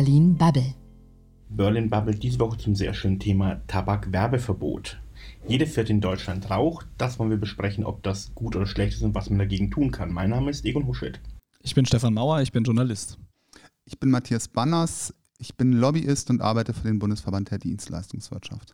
Berlin 0.00 0.34
Bubble. 0.34 0.72
Berlin 1.50 1.90
Bubble 1.90 2.14
diese 2.14 2.38
Woche 2.38 2.56
zum 2.56 2.74
sehr 2.74 2.94
schönen 2.94 3.18
Thema 3.18 3.60
Tabakwerbeverbot. 3.66 4.98
Jede 5.46 5.66
vierte 5.66 5.92
in 5.92 6.00
Deutschland 6.00 6.48
raucht. 6.48 6.86
Das 6.96 7.18
wollen 7.18 7.28
wir 7.28 7.36
besprechen, 7.36 7.84
ob 7.84 8.02
das 8.02 8.34
gut 8.34 8.56
oder 8.56 8.64
schlecht 8.64 8.94
ist 8.94 9.02
und 9.02 9.14
was 9.14 9.28
man 9.28 9.38
dagegen 9.38 9.70
tun 9.70 9.90
kann. 9.90 10.10
Mein 10.10 10.30
Name 10.30 10.50
ist 10.50 10.64
Egon 10.64 10.86
Huschet. 10.86 11.20
Ich 11.60 11.74
bin 11.74 11.84
Stefan 11.84 12.14
Mauer, 12.14 12.40
ich 12.40 12.50
bin 12.50 12.64
Journalist. 12.64 13.18
Ich 13.84 14.00
bin 14.00 14.08
Matthias 14.08 14.48
Banners, 14.48 15.12
ich 15.36 15.54
bin 15.58 15.72
Lobbyist 15.74 16.30
und 16.30 16.40
arbeite 16.40 16.72
für 16.72 16.88
den 16.88 16.98
Bundesverband 16.98 17.50
der 17.50 17.58
Dienstleistungswirtschaft. 17.58 18.72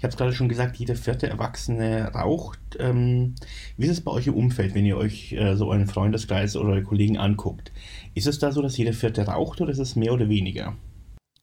Ich 0.00 0.04
habe 0.04 0.12
es 0.12 0.16
gerade 0.16 0.32
schon 0.32 0.48
gesagt, 0.48 0.76
jeder 0.76 0.96
vierte 0.96 1.28
Erwachsene 1.28 2.10
raucht. 2.14 2.58
Ähm, 2.78 3.34
wie 3.76 3.84
ist 3.84 3.92
es 3.92 4.00
bei 4.00 4.10
euch 4.10 4.28
im 4.28 4.34
Umfeld, 4.34 4.74
wenn 4.74 4.86
ihr 4.86 4.96
euch 4.96 5.34
äh, 5.34 5.56
so 5.56 5.68
euren 5.68 5.86
Freundeskreis 5.86 6.56
oder 6.56 6.70
eure 6.70 6.82
Kollegen 6.84 7.18
anguckt? 7.18 7.70
Ist 8.14 8.26
es 8.26 8.38
da 8.38 8.50
so, 8.50 8.62
dass 8.62 8.78
jeder 8.78 8.94
vierte 8.94 9.26
raucht 9.26 9.60
oder 9.60 9.70
ist 9.70 9.78
es 9.78 9.96
mehr 9.96 10.14
oder 10.14 10.30
weniger? 10.30 10.74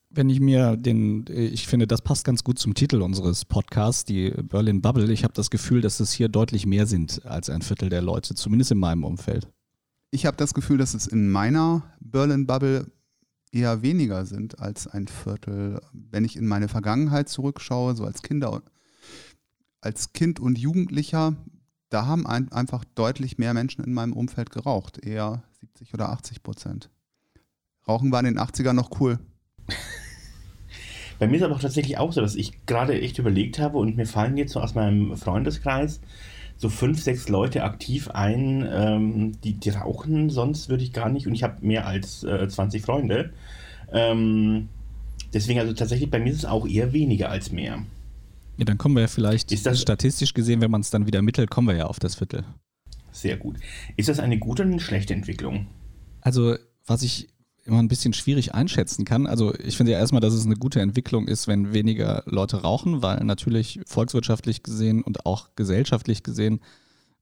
Wenn 0.10 0.32
ich 0.32 0.40
mir 0.40 0.76
den, 0.76 1.26
ich 1.30 1.68
finde, 1.68 1.86
das 1.86 2.02
passt 2.02 2.26
ganz 2.26 2.44
gut 2.44 2.58
zum 2.58 2.74
Titel 2.74 3.04
unseres 3.04 3.46
Podcasts, 3.46 4.06
die 4.06 4.32
Berlin 4.32 4.82
Bubble. 4.82 5.12
Ich 5.12 5.24
habe 5.24 5.36
das 5.36 5.52
Gefühl, 5.52 5.82
dass 5.82 6.00
es 6.00 6.12
hier 6.12 6.28
deutlich 6.28 6.66
mehr 6.66 6.88
sind 6.88 7.28
als 7.28 7.52
ein 7.52 7.62
Viertel 7.62 7.90
der 7.90 8.02
Leute, 8.02 8.34
zumindest 8.34 8.72
in 8.72 8.80
meinem 8.80 9.04
Umfeld. 9.04 9.52
Ich 10.10 10.26
habe 10.26 10.36
das 10.36 10.56
Gefühl, 10.56 10.80
dass 10.80 10.96
es 10.96 11.06
in 11.06 11.30
meiner 11.30 11.84
Berlin 12.00 12.48
Bubble 12.48 12.88
eher 13.52 13.82
weniger 13.82 14.26
sind 14.26 14.60
als 14.60 14.88
ein 14.88 15.08
Viertel. 15.08 15.82
Wenn 15.94 16.26
ich 16.26 16.36
in 16.36 16.48
meine 16.48 16.68
Vergangenheit 16.68 17.30
zurückschaue, 17.30 17.96
so 17.96 18.06
als 18.06 18.22
Kinder, 18.22 18.62
als 19.82 20.14
Kind 20.14 20.40
und 20.40 20.58
Jugendlicher, 20.58 21.36
da 21.90 22.06
haben 22.06 22.28
ein, 22.28 22.52
einfach 22.52 22.84
deutlich 22.96 23.38
mehr 23.38 23.54
Menschen 23.54 23.84
in 23.84 23.94
meinem 23.94 24.14
Umfeld 24.14 24.52
geraucht, 24.52 25.06
eher 25.06 25.44
70 25.62 25.94
oder 25.94 26.10
80 26.10 26.44
Prozent. 26.44 26.90
Rauchen 27.88 28.12
war 28.12 28.20
in 28.20 28.26
den 28.26 28.40
80ern 28.40 28.74
noch 28.74 29.00
cool. 29.00 29.20
Bei 31.20 31.28
mir 31.28 31.38
ist 31.38 31.44
aber 31.44 31.58
tatsächlich 31.58 31.98
auch 31.98 32.14
so, 32.14 32.22
dass 32.22 32.36
ich 32.36 32.66
gerade 32.66 33.00
echt 33.00 33.18
überlegt 33.18 33.58
habe 33.60 33.78
und 33.78 33.98
mir 33.98 34.06
fallen 34.06 34.38
jetzt 34.38 34.54
so 34.54 34.60
aus 34.60 34.76
meinem 34.76 35.18
Freundeskreis 35.18 36.00
so 36.58 36.70
fünf, 36.70 37.02
sechs 37.02 37.30
Leute 37.30 37.64
aktiv 37.64 38.10
ein, 38.10 38.68
ähm, 38.70 39.42
die, 39.44 39.54
die 39.54 39.70
rauchen, 39.70 40.30
sonst 40.30 40.70
würde 40.70 40.84
ich 40.84 40.92
gar 40.92 41.10
nicht, 41.10 41.28
und 41.28 41.34
ich 41.34 41.44
habe 41.44 41.66
mehr 41.66 41.86
als 41.86 42.24
äh, 42.24 42.48
20 42.48 42.82
Freunde. 42.82 43.32
Ähm, 43.92 44.70
deswegen, 45.34 45.60
also 45.60 45.74
tatsächlich, 45.74 46.10
bei 46.10 46.20
mir 46.20 46.32
ist 46.32 46.40
es 46.40 46.46
auch 46.46 46.68
eher 46.68 46.94
weniger 46.94 47.30
als 47.30 47.52
mehr. 47.52 47.84
Ja, 48.58 48.66
dann 48.66 48.80
kommen 48.80 48.96
wir 48.96 49.02
ja 49.02 49.08
vielleicht, 49.08 49.52
ist 49.52 49.68
das, 49.68 49.80
statistisch 49.80 50.34
gesehen, 50.34 50.62
wenn 50.62 50.72
man 50.72 50.82
es 50.82 50.90
dann 50.90 51.06
wieder 51.06 51.22
mittelt, 51.22 51.52
kommen 51.52 51.68
wir 51.68 51.76
ja 51.76 51.86
auf 51.86 52.00
das 52.00 52.16
Viertel. 52.16 52.44
Sehr 53.12 53.38
gut. 53.38 53.58
Ist 53.96 54.10
das 54.10 54.20
eine 54.20 54.40
gute 54.40 54.64
oder 54.64 54.72
eine 54.72 54.82
schlechte 54.82 55.14
Entwicklung? 55.14 55.68
Also, 56.22 56.56
was 56.86 57.04
ich 57.04 57.30
immer 57.68 57.80
ein 57.80 57.90
bisschen 57.90 58.14
schwierig 58.14 58.56
einschätzen 58.56 59.06
kann. 59.06 59.28
Also 59.28 59.54
ich 59.56 59.78
finde 59.78 59.92
ja 59.92 60.00
erstmal, 60.00 60.22
dass 60.22 60.34
es 60.34 60.46
eine 60.46 60.56
gute 60.56 60.80
Entwicklung 60.80 61.28
ist, 61.28 61.48
wenn 61.48 61.74
weniger 61.74 62.24
Leute 62.26 62.62
rauchen, 62.62 63.02
weil 63.02 63.24
natürlich 63.24 63.82
volkswirtschaftlich 63.86 64.64
gesehen 64.64 65.04
und 65.04 65.26
auch 65.26 65.50
gesellschaftlich 65.56 66.24
gesehen, 66.24 66.62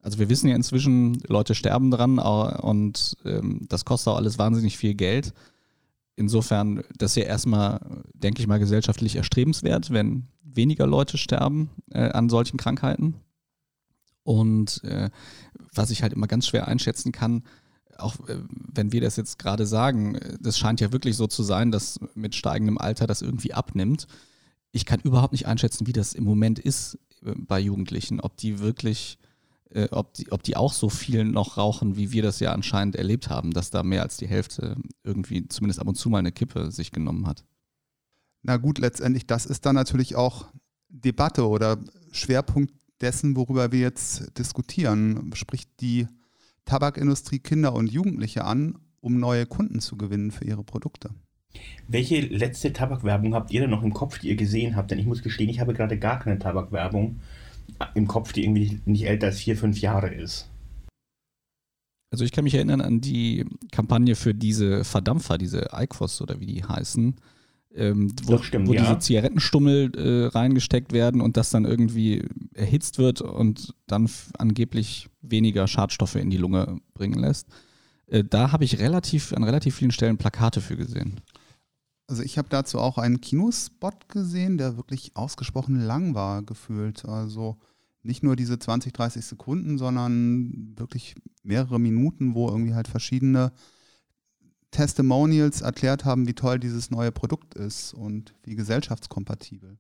also 0.01 0.19
wir 0.19 0.29
wissen 0.29 0.47
ja 0.47 0.55
inzwischen, 0.55 1.19
Leute 1.27 1.55
sterben 1.55 1.89
dran 1.89 2.19
und 2.19 3.17
ähm, 3.25 3.65
das 3.67 3.85
kostet 3.85 4.13
auch 4.13 4.17
alles 4.17 4.37
wahnsinnig 4.37 4.77
viel 4.77 4.93
Geld. 4.93 5.33
Insofern, 6.15 6.83
das 6.95 7.11
ist 7.11 7.15
ja 7.17 7.23
erstmal, 7.23 7.79
denke 8.13 8.39
ich 8.39 8.47
mal, 8.47 8.59
gesellschaftlich 8.59 9.15
erstrebenswert, 9.15 9.91
wenn 9.91 10.27
weniger 10.43 10.85
Leute 10.85 11.17
sterben 11.17 11.71
äh, 11.89 12.09
an 12.09 12.29
solchen 12.29 12.57
Krankheiten. 12.57 13.15
Und 14.23 14.83
äh, 14.83 15.09
was 15.73 15.89
ich 15.89 16.03
halt 16.03 16.13
immer 16.13 16.27
ganz 16.27 16.45
schwer 16.45 16.67
einschätzen 16.67 17.11
kann, 17.11 17.43
auch 17.99 18.15
äh, 18.27 18.37
wenn 18.49 18.91
wir 18.91 19.01
das 19.01 19.15
jetzt 19.15 19.39
gerade 19.39 19.65
sagen, 19.65 20.19
das 20.39 20.57
scheint 20.57 20.81
ja 20.81 20.91
wirklich 20.91 21.15
so 21.15 21.27
zu 21.27 21.43
sein, 21.43 21.71
dass 21.71 21.99
mit 22.13 22.35
steigendem 22.35 22.77
Alter 22.77 23.07
das 23.07 23.21
irgendwie 23.21 23.53
abnimmt. 23.53 24.07
Ich 24.71 24.85
kann 24.85 24.99
überhaupt 25.01 25.33
nicht 25.33 25.47
einschätzen, 25.47 25.87
wie 25.87 25.93
das 25.93 26.13
im 26.13 26.23
Moment 26.23 26.59
ist 26.59 26.97
äh, 27.23 27.33
bei 27.35 27.59
Jugendlichen, 27.59 28.19
ob 28.19 28.37
die 28.37 28.59
wirklich, 28.59 29.17
äh, 29.69 29.87
ob, 29.91 30.13
die, 30.13 30.31
ob 30.31 30.43
die 30.43 30.57
auch 30.57 30.73
so 30.73 30.89
viel 30.89 31.23
noch 31.25 31.57
rauchen, 31.57 31.95
wie 31.95 32.11
wir 32.11 32.23
das 32.23 32.39
ja 32.39 32.51
anscheinend 32.51 32.95
erlebt 32.95 33.29
haben, 33.29 33.51
dass 33.51 33.69
da 33.69 33.83
mehr 33.83 34.03
als 34.03 34.17
die 34.17 34.27
Hälfte 34.27 34.77
irgendwie 35.03 35.47
zumindest 35.47 35.79
ab 35.79 35.87
und 35.87 35.95
zu 35.95 36.09
mal 36.09 36.19
eine 36.19 36.31
Kippe 36.31 36.71
sich 36.71 36.91
genommen 36.91 37.27
hat. 37.27 37.43
Na 38.41 38.57
gut, 38.57 38.77
letztendlich, 38.77 39.25
das 39.25 39.45
ist 39.45 39.65
dann 39.65 39.75
natürlich 39.75 40.15
auch 40.15 40.45
Debatte 40.89 41.47
oder 41.47 41.79
Schwerpunkt 42.11 42.73
dessen, 43.01 43.35
worüber 43.35 43.71
wir 43.71 43.79
jetzt 43.79 44.37
diskutieren. 44.37 45.31
Sprich, 45.33 45.63
die 45.77 46.07
Tabakindustrie 46.65 47.39
Kinder 47.39 47.73
und 47.73 47.91
Jugendliche 47.91 48.43
an, 48.43 48.77
um 48.99 49.19
neue 49.19 49.45
Kunden 49.45 49.79
zu 49.79 49.97
gewinnen 49.97 50.31
für 50.31 50.45
ihre 50.45 50.63
Produkte. 50.63 51.11
Welche 51.87 52.19
letzte 52.19 52.73
Tabakwerbung 52.73 53.33
habt 53.33 53.51
ihr 53.51 53.61
denn 53.61 53.69
noch 53.69 53.83
im 53.83 53.93
Kopf, 53.93 54.19
die 54.19 54.29
ihr 54.29 54.35
gesehen 54.35 54.75
habt? 54.75 54.91
Denn 54.91 54.99
ich 54.99 55.05
muss 55.05 55.23
gestehen, 55.23 55.49
ich 55.49 55.59
habe 55.59 55.73
gerade 55.73 55.97
gar 55.97 56.19
keine 56.19 56.39
Tabakwerbung 56.39 57.19
im 57.93 58.07
Kopf, 58.07 58.33
die 58.33 58.43
irgendwie 58.43 58.81
nicht 58.85 59.05
älter 59.05 59.27
als 59.27 59.39
vier, 59.39 59.55
fünf 59.55 59.79
Jahre 59.79 60.13
ist. 60.13 60.49
Also 62.11 62.23
ich 62.23 62.31
kann 62.31 62.43
mich 62.43 62.55
erinnern 62.55 62.81
an 62.81 63.01
die 63.01 63.45
Kampagne 63.71 64.15
für 64.15 64.33
diese 64.33 64.83
Verdampfer, 64.83 65.37
diese 65.37 65.73
Eiquos 65.73 66.21
oder 66.21 66.39
wie 66.39 66.45
die 66.45 66.63
heißen, 66.63 67.15
ähm, 67.75 68.13
wo, 68.23 68.37
stimmt, 68.37 68.67
wo 68.67 68.73
ja. 68.73 68.81
diese 68.81 68.99
Zigarettenstummel 68.99 69.91
äh, 69.95 70.27
reingesteckt 70.27 70.93
werden 70.93 71.21
und 71.21 71.37
das 71.37 71.49
dann 71.49 71.65
irgendwie 71.65 72.23
erhitzt 72.53 72.97
wird 72.97 73.21
und 73.21 73.73
dann 73.87 74.09
angeblich 74.37 75.09
weniger 75.21 75.67
Schadstoffe 75.67 76.15
in 76.15 76.29
die 76.29 76.37
Lunge 76.37 76.79
bringen 76.93 77.19
lässt. 77.19 77.47
Äh, 78.07 78.23
da 78.23 78.51
habe 78.51 78.63
ich 78.63 78.79
relativ 78.79 79.33
an 79.33 79.43
relativ 79.43 79.75
vielen 79.75 79.91
Stellen 79.91 80.17
Plakate 80.17 80.61
für 80.61 80.77
gesehen. 80.77 81.21
Also 82.07 82.21
ich 82.21 82.37
habe 82.37 82.49
dazu 82.49 82.79
auch 82.79 82.97
einen 82.97 83.19
Kinospot 83.19 84.09
gesehen, 84.09 84.57
der 84.57 84.77
wirklich 84.77 85.15
ausgesprochen 85.15 85.79
lang 85.79 86.13
war 86.13 86.43
gefühlt. 86.43 87.05
Also 87.05 87.57
nicht 88.03 88.23
nur 88.23 88.35
diese 88.35 88.59
20, 88.59 88.93
30 88.93 89.25
Sekunden, 89.25 89.77
sondern 89.79 90.75
wirklich 90.77 91.15
mehrere 91.43 91.79
Minuten, 91.79 92.35
wo 92.35 92.47
irgendwie 92.47 92.75
halt 92.75 92.87
verschiedene 92.87 93.51
Testimonials 94.75 95.61
erklärt 95.61 96.03
haben, 96.03 96.27
wie 96.27 96.33
toll 96.33 96.59
dieses 96.59 96.91
neue 96.91 97.13
Produkt 97.13 97.55
ist 97.55 97.93
und 97.93 98.35
wie 98.43 98.55
gesellschaftskompatibel 98.55 99.77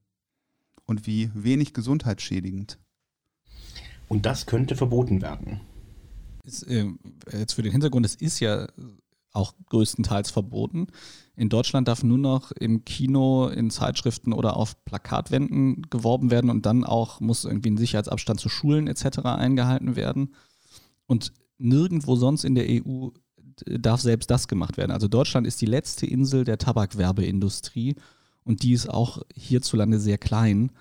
und 0.85 1.05
wie 1.05 1.29
wenig 1.33 1.73
gesundheitsschädigend. 1.73 2.79
Und 4.07 4.25
das 4.25 4.45
könnte 4.45 4.77
verboten 4.77 5.21
werden. 5.21 5.59
Ist, 6.45 6.63
äh, 6.63 6.85
jetzt 7.33 7.53
für 7.53 7.61
den 7.61 7.73
Hintergrund, 7.73 8.05
es 8.05 8.15
ist 8.15 8.39
ja 8.39 8.67
auch 9.33 9.53
größtenteils 9.69 10.31
verboten. 10.31 10.87
In 11.35 11.49
Deutschland 11.49 11.89
darf 11.89 12.01
nur 12.01 12.17
noch 12.17 12.53
im 12.53 12.85
Kino, 12.85 13.47
in 13.47 13.69
Zeitschriften 13.71 14.31
oder 14.31 14.55
auf 14.55 14.85
Plakatwänden 14.85 15.81
geworben 15.89 16.31
werden 16.31 16.49
und 16.49 16.65
dann 16.65 16.85
auch 16.85 17.19
muss 17.19 17.43
irgendwie 17.43 17.71
ein 17.71 17.77
Sicherheitsabstand 17.77 18.39
zu 18.39 18.47
Schulen 18.47 18.87
etc. 18.87 19.19
eingehalten 19.25 19.97
werden. 19.97 20.35
Und 21.05 21.33
nirgendwo 21.57 22.15
sonst 22.15 22.45
in 22.45 22.55
der 22.55 22.67
EU 22.69 23.09
darf 23.65 24.01
selbst 24.01 24.29
das 24.29 24.47
gemacht 24.47 24.77
werden. 24.77 24.91
Also 24.91 25.07
Deutschland 25.07 25.47
ist 25.47 25.61
die 25.61 25.65
letzte 25.65 26.05
Insel 26.05 26.43
der 26.43 26.57
Tabakwerbeindustrie 26.57 27.95
und 28.43 28.63
die 28.63 28.73
ist 28.73 28.89
auch 28.89 29.21
hierzulande 29.35 29.99
sehr 29.99 30.17
klein. 30.17 30.71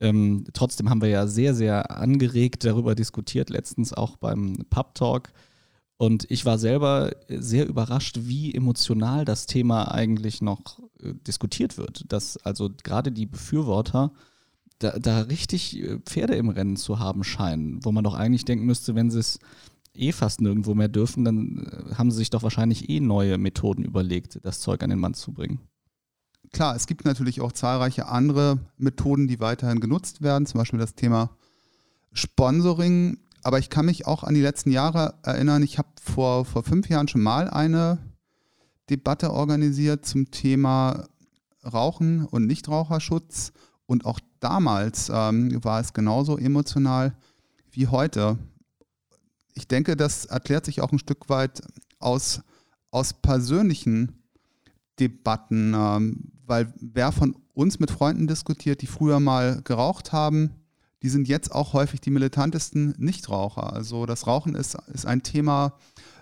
Ähm, 0.00 0.44
trotzdem 0.52 0.90
haben 0.90 1.02
wir 1.02 1.08
ja 1.08 1.26
sehr, 1.26 1.54
sehr 1.54 1.90
angeregt 1.90 2.64
darüber 2.64 2.94
diskutiert, 2.94 3.50
letztens 3.50 3.92
auch 3.92 4.16
beim 4.16 4.64
Pub 4.70 4.94
Talk. 4.94 5.32
Und 5.96 6.30
ich 6.30 6.44
war 6.44 6.58
selber 6.58 7.10
sehr 7.28 7.66
überrascht, 7.66 8.20
wie 8.22 8.54
emotional 8.54 9.24
das 9.24 9.46
Thema 9.46 9.90
eigentlich 9.90 10.40
noch 10.40 10.78
äh, 11.02 11.14
diskutiert 11.26 11.76
wird. 11.76 12.04
Dass 12.12 12.36
also 12.36 12.70
gerade 12.84 13.10
die 13.10 13.26
Befürworter 13.26 14.12
da, 14.78 14.98
da 14.98 15.22
richtig 15.22 15.82
äh, 15.82 15.98
Pferde 15.98 16.36
im 16.36 16.50
Rennen 16.50 16.76
zu 16.76 17.00
haben 17.00 17.24
scheinen, 17.24 17.84
wo 17.84 17.90
man 17.90 18.04
doch 18.04 18.14
eigentlich 18.14 18.44
denken 18.44 18.66
müsste, 18.66 18.94
wenn 18.94 19.10
sie 19.10 19.18
es 19.18 19.40
eh 19.98 20.12
fast 20.12 20.40
nirgendwo 20.40 20.74
mehr 20.74 20.88
dürfen, 20.88 21.24
dann 21.24 21.66
äh, 21.66 21.94
haben 21.94 22.10
sie 22.10 22.18
sich 22.18 22.30
doch 22.30 22.42
wahrscheinlich 22.42 22.88
eh 22.88 23.00
neue 23.00 23.38
Methoden 23.38 23.84
überlegt, 23.84 24.38
das 24.42 24.60
Zeug 24.60 24.82
an 24.82 24.90
den 24.90 24.98
Mann 24.98 25.14
zu 25.14 25.32
bringen. 25.32 25.60
Klar, 26.52 26.76
es 26.76 26.86
gibt 26.86 27.04
natürlich 27.04 27.40
auch 27.40 27.52
zahlreiche 27.52 28.06
andere 28.08 28.58
Methoden, 28.78 29.28
die 29.28 29.40
weiterhin 29.40 29.80
genutzt 29.80 30.22
werden, 30.22 30.46
zum 30.46 30.58
Beispiel 30.58 30.78
das 30.78 30.94
Thema 30.94 31.30
Sponsoring. 32.12 33.18
Aber 33.42 33.58
ich 33.58 33.70
kann 33.70 33.86
mich 33.86 34.06
auch 34.06 34.24
an 34.24 34.34
die 34.34 34.40
letzten 34.40 34.70
Jahre 34.70 35.14
erinnern. 35.22 35.62
Ich 35.62 35.78
habe 35.78 35.88
vor, 36.02 36.44
vor 36.44 36.62
fünf 36.62 36.88
Jahren 36.88 37.08
schon 37.08 37.22
mal 37.22 37.50
eine 37.50 37.98
Debatte 38.90 39.32
organisiert 39.32 40.06
zum 40.06 40.30
Thema 40.30 41.06
Rauchen 41.64 42.24
und 42.24 42.46
Nichtraucherschutz. 42.46 43.52
Und 43.86 44.06
auch 44.06 44.20
damals 44.40 45.10
ähm, 45.12 45.62
war 45.62 45.80
es 45.80 45.92
genauso 45.92 46.38
emotional 46.38 47.14
wie 47.70 47.86
heute 47.86 48.38
ich 49.58 49.66
denke, 49.68 49.96
das 49.96 50.24
erklärt 50.24 50.64
sich 50.64 50.80
auch 50.80 50.92
ein 50.92 51.00
Stück 51.00 51.28
weit 51.28 51.62
aus, 51.98 52.42
aus 52.90 53.12
persönlichen 53.12 54.22
Debatten, 55.00 55.74
ähm, 55.74 56.32
weil 56.46 56.72
wer 56.80 57.12
von 57.12 57.36
uns 57.54 57.80
mit 57.80 57.90
Freunden 57.90 58.28
diskutiert, 58.28 58.82
die 58.82 58.86
früher 58.86 59.18
mal 59.18 59.60
geraucht 59.62 60.12
haben, 60.12 60.50
die 61.02 61.08
sind 61.08 61.28
jetzt 61.28 61.52
auch 61.52 61.72
häufig 61.72 62.00
die 62.00 62.10
militantesten 62.10 62.94
Nichtraucher. 62.98 63.72
Also 63.72 64.06
das 64.06 64.26
Rauchen 64.26 64.54
ist, 64.54 64.76
ist 64.92 65.06
ein 65.06 65.22
Thema 65.22 65.74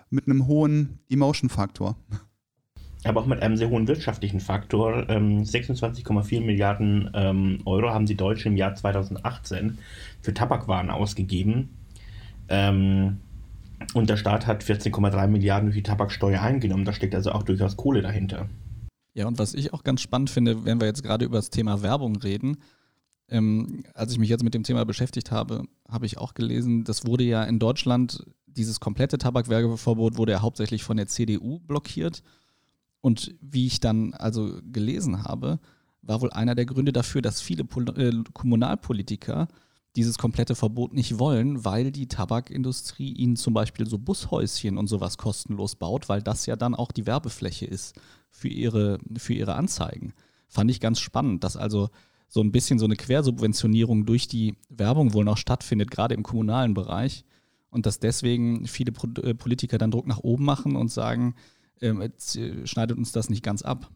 mit 0.09 0.25
einem 0.25 0.47
hohen 0.47 0.99
Emotion-Faktor. 1.09 1.95
aber 3.03 3.21
auch 3.21 3.27
mit 3.27 3.41
einem 3.41 3.55
sehr 3.55 3.69
hohen 3.69 3.87
wirtschaftlichen 3.87 4.39
Faktor. 4.39 5.09
Ähm, 5.09 5.43
26,4 5.43 6.41
Milliarden 6.41 7.11
ähm, 7.13 7.59
Euro 7.65 7.89
haben 7.89 8.07
die 8.07 8.17
Deutschen 8.17 8.53
im 8.53 8.57
Jahr 8.57 8.73
2018 8.75 9.77
für 10.21 10.33
Tabakwaren 10.33 10.89
ausgegeben. 10.89 11.69
Ähm, 12.49 13.17
und 13.93 14.09
der 14.09 14.17
Staat 14.17 14.47
hat 14.47 14.63
14,3 14.63 15.27
Milliarden 15.27 15.67
durch 15.67 15.77
die 15.77 15.83
Tabaksteuer 15.83 16.41
eingenommen. 16.41 16.85
Da 16.85 16.93
steckt 16.93 17.15
also 17.15 17.31
auch 17.31 17.43
durchaus 17.43 17.77
Kohle 17.77 18.01
dahinter. 18.01 18.49
Ja, 19.13 19.27
und 19.27 19.39
was 19.39 19.53
ich 19.53 19.73
auch 19.73 19.83
ganz 19.83 20.01
spannend 20.01 20.29
finde, 20.29 20.65
wenn 20.65 20.79
wir 20.79 20.87
jetzt 20.87 21.03
gerade 21.03 21.25
über 21.25 21.37
das 21.37 21.49
Thema 21.49 21.81
Werbung 21.81 22.17
reden, 22.17 22.57
ähm, 23.29 23.83
als 23.93 24.11
ich 24.11 24.19
mich 24.19 24.29
jetzt 24.29 24.43
mit 24.43 24.53
dem 24.53 24.63
Thema 24.63 24.85
beschäftigt 24.85 25.31
habe, 25.31 25.63
habe 25.89 26.05
ich 26.05 26.17
auch 26.17 26.33
gelesen, 26.33 26.83
das 26.83 27.05
wurde 27.05 27.23
ja 27.23 27.43
in 27.43 27.59
Deutschland, 27.59 28.23
dieses 28.45 28.79
komplette 28.79 29.17
Tabakwerbeverbot 29.17 30.17
wurde 30.17 30.33
ja 30.33 30.41
hauptsächlich 30.41 30.83
von 30.83 30.97
der 30.97 31.07
CDU 31.07 31.59
blockiert. 31.59 32.23
Und 33.01 33.35
wie 33.41 33.67
ich 33.67 33.79
dann 33.79 34.13
also 34.13 34.59
gelesen 34.71 35.23
habe, 35.23 35.59
war 36.01 36.21
wohl 36.21 36.31
einer 36.31 36.55
der 36.55 36.65
Gründe 36.65 36.93
dafür, 36.93 37.21
dass 37.21 37.41
viele 37.41 37.63
Pol 37.63 37.89
äh, 37.97 38.23
Kommunalpolitiker 38.33 39.47
dieses 39.97 40.19
komplette 40.19 40.55
Verbot 40.55 40.93
nicht 40.93 41.17
wollen, 41.17 41.65
weil 41.65 41.91
die 41.91 42.07
Tabakindustrie 42.07 43.13
ihnen 43.13 43.35
zum 43.35 43.55
Beispiel 43.55 43.87
so 43.87 43.97
Bushäuschen 43.97 44.77
und 44.77 44.87
sowas 44.87 45.17
kostenlos 45.17 45.75
baut, 45.75 46.07
weil 46.07 46.21
das 46.21 46.45
ja 46.45 46.55
dann 46.55 46.75
auch 46.75 46.91
die 46.91 47.07
Werbefläche 47.07 47.65
ist 47.65 47.99
für 48.29 48.47
ihre, 48.47 48.99
für 49.17 49.33
ihre 49.33 49.55
Anzeigen. 49.55 50.13
Fand 50.47 50.69
ich 50.69 50.79
ganz 50.79 50.99
spannend, 50.99 51.43
dass 51.43 51.57
also 51.57 51.89
so 52.29 52.41
ein 52.41 52.51
bisschen 52.51 52.77
so 52.77 52.85
eine 52.85 52.95
Quersubventionierung 52.95 54.05
durch 54.05 54.27
die 54.27 54.55
Werbung 54.69 55.13
wohl 55.13 55.25
noch 55.25 55.37
stattfindet, 55.37 55.89
gerade 55.89 56.13
im 56.13 56.23
kommunalen 56.23 56.75
Bereich. 56.75 57.25
Und 57.69 57.85
dass 57.85 57.99
deswegen 57.99 58.67
viele 58.67 58.93
äh, 59.23 59.33
Politiker 59.33 59.77
dann 59.77 59.91
Druck 59.91 60.07
nach 60.07 60.19
oben 60.19 60.45
machen 60.45 60.75
und 60.75 60.91
sagen, 60.91 61.35
ähm, 61.81 62.01
äh, 62.01 62.11
schneidet 62.67 62.97
uns 62.97 63.11
das 63.11 63.29
nicht 63.29 63.43
ganz 63.43 63.63
ab. 63.63 63.89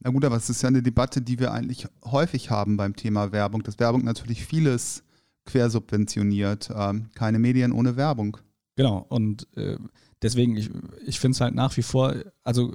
Na 0.00 0.10
gut, 0.10 0.24
aber 0.24 0.36
es 0.36 0.50
ist 0.50 0.62
ja 0.62 0.68
eine 0.68 0.82
Debatte, 0.82 1.22
die 1.22 1.38
wir 1.40 1.52
eigentlich 1.52 1.86
häufig 2.04 2.50
haben 2.50 2.76
beim 2.76 2.94
Thema 2.94 3.32
Werbung, 3.32 3.62
dass 3.62 3.78
Werbung 3.78 4.04
natürlich 4.04 4.44
vieles 4.44 5.02
quersubventioniert. 5.48 6.70
Ähm, 6.74 7.10
keine 7.14 7.38
Medien 7.38 7.72
ohne 7.72 7.96
Werbung. 7.96 8.36
Genau, 8.76 9.04
und 9.08 9.48
äh, 9.56 9.76
deswegen, 10.22 10.56
ich, 10.56 10.70
ich 11.04 11.18
finde 11.18 11.34
es 11.34 11.40
halt 11.40 11.54
nach 11.54 11.76
wie 11.76 11.82
vor, 11.82 12.14
also 12.44 12.74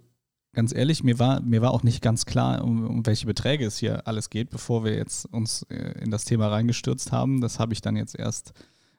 ganz 0.53 0.73
ehrlich, 0.73 1.03
mir 1.03 1.19
war, 1.19 1.41
mir 1.41 1.61
war 1.61 1.71
auch 1.71 1.83
nicht 1.83 2.01
ganz 2.01 2.25
klar, 2.25 2.63
um, 2.63 2.85
um 2.85 3.05
welche 3.05 3.25
Beträge 3.25 3.65
es 3.65 3.77
hier 3.77 4.07
alles 4.07 4.29
geht, 4.29 4.49
bevor 4.49 4.83
wir 4.83 4.95
jetzt 4.95 5.25
uns 5.25 5.63
äh, 5.69 5.99
in 6.01 6.11
das 6.11 6.25
Thema 6.25 6.47
reingestürzt 6.47 7.11
haben. 7.11 7.41
Das 7.41 7.59
habe 7.59 7.73
ich 7.73 7.81
dann 7.81 7.95
jetzt 7.95 8.15
erst 8.15 8.53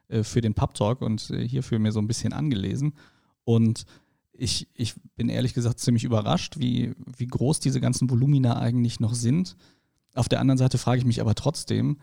äh, 0.08 0.22
für 0.22 0.40
den 0.40 0.54
Pub 0.54 0.74
Talk 0.74 1.02
und 1.02 1.30
äh, 1.30 1.46
hierfür 1.46 1.78
mir 1.78 1.92
so 1.92 2.00
ein 2.00 2.06
bisschen 2.06 2.32
angelesen. 2.32 2.94
Und 3.44 3.84
ich, 4.32 4.68
ich 4.74 4.94
bin 5.16 5.28
ehrlich 5.28 5.54
gesagt 5.54 5.78
ziemlich 5.80 6.04
überrascht, 6.04 6.58
wie, 6.58 6.94
wie 7.16 7.26
groß 7.26 7.60
diese 7.60 7.80
ganzen 7.80 8.08
Volumina 8.10 8.56
eigentlich 8.58 8.98
noch 8.98 9.14
sind. 9.14 9.56
Auf 10.14 10.28
der 10.28 10.40
anderen 10.40 10.58
Seite 10.58 10.78
frage 10.78 10.98
ich 10.98 11.04
mich 11.04 11.20
aber 11.20 11.34
trotzdem, 11.34 11.98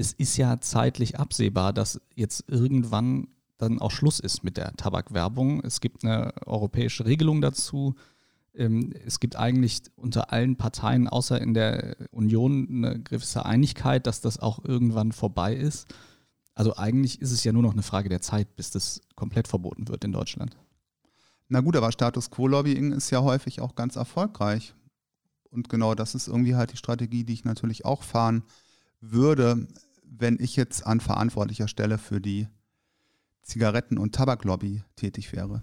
es 0.00 0.12
ist 0.14 0.38
ja 0.38 0.60
zeitlich 0.60 1.20
absehbar, 1.20 1.74
dass 1.74 2.00
jetzt 2.14 2.44
irgendwann 2.48 3.28
dann 3.58 3.78
auch 3.78 3.90
Schluss 3.90 4.18
ist 4.18 4.42
mit 4.42 4.56
der 4.56 4.74
Tabakwerbung. 4.74 5.62
Es 5.62 5.82
gibt 5.82 6.04
eine 6.04 6.32
europäische 6.46 7.04
Regelung 7.04 7.42
dazu. 7.42 7.94
Ähm, 8.54 8.94
es 9.04 9.20
gibt 9.20 9.36
eigentlich 9.36 9.82
unter 9.96 10.32
allen 10.32 10.56
Parteien 10.56 11.06
außer 11.06 11.38
in 11.38 11.52
der 11.52 11.96
Union 12.12 12.66
eine 12.70 12.98
gewisse 13.00 13.44
Einigkeit, 13.44 14.06
dass 14.06 14.22
das 14.22 14.38
auch 14.38 14.64
irgendwann 14.64 15.12
vorbei 15.12 15.54
ist. 15.54 15.94
Also 16.54 16.76
eigentlich 16.76 17.20
ist 17.20 17.32
es 17.32 17.44
ja 17.44 17.52
nur 17.52 17.62
noch 17.62 17.72
eine 17.72 17.82
Frage 17.82 18.08
der 18.08 18.22
Zeit, 18.22 18.56
bis 18.56 18.70
das 18.70 19.02
komplett 19.16 19.48
verboten 19.48 19.88
wird 19.88 20.02
in 20.04 20.12
Deutschland. 20.12 20.56
Na 21.48 21.60
gut, 21.60 21.76
aber 21.76 21.92
Status 21.92 22.30
Quo-Lobbying 22.30 22.92
ist 22.92 23.10
ja 23.10 23.22
häufig 23.22 23.60
auch 23.60 23.74
ganz 23.74 23.96
erfolgreich. 23.96 24.74
Und 25.50 25.68
genau 25.68 25.94
das 25.94 26.14
ist 26.14 26.26
irgendwie 26.26 26.54
halt 26.54 26.72
die 26.72 26.78
Strategie, 26.78 27.24
die 27.24 27.34
ich 27.34 27.44
natürlich 27.44 27.84
auch 27.84 28.02
fahren 28.02 28.44
würde 29.00 29.66
wenn 30.10 30.38
ich 30.40 30.56
jetzt 30.56 30.86
an 30.86 31.00
verantwortlicher 31.00 31.68
Stelle 31.68 31.98
für 31.98 32.20
die 32.20 32.48
Zigaretten- 33.42 33.98
und 33.98 34.14
Tabaklobby 34.14 34.82
tätig 34.96 35.32
wäre? 35.32 35.62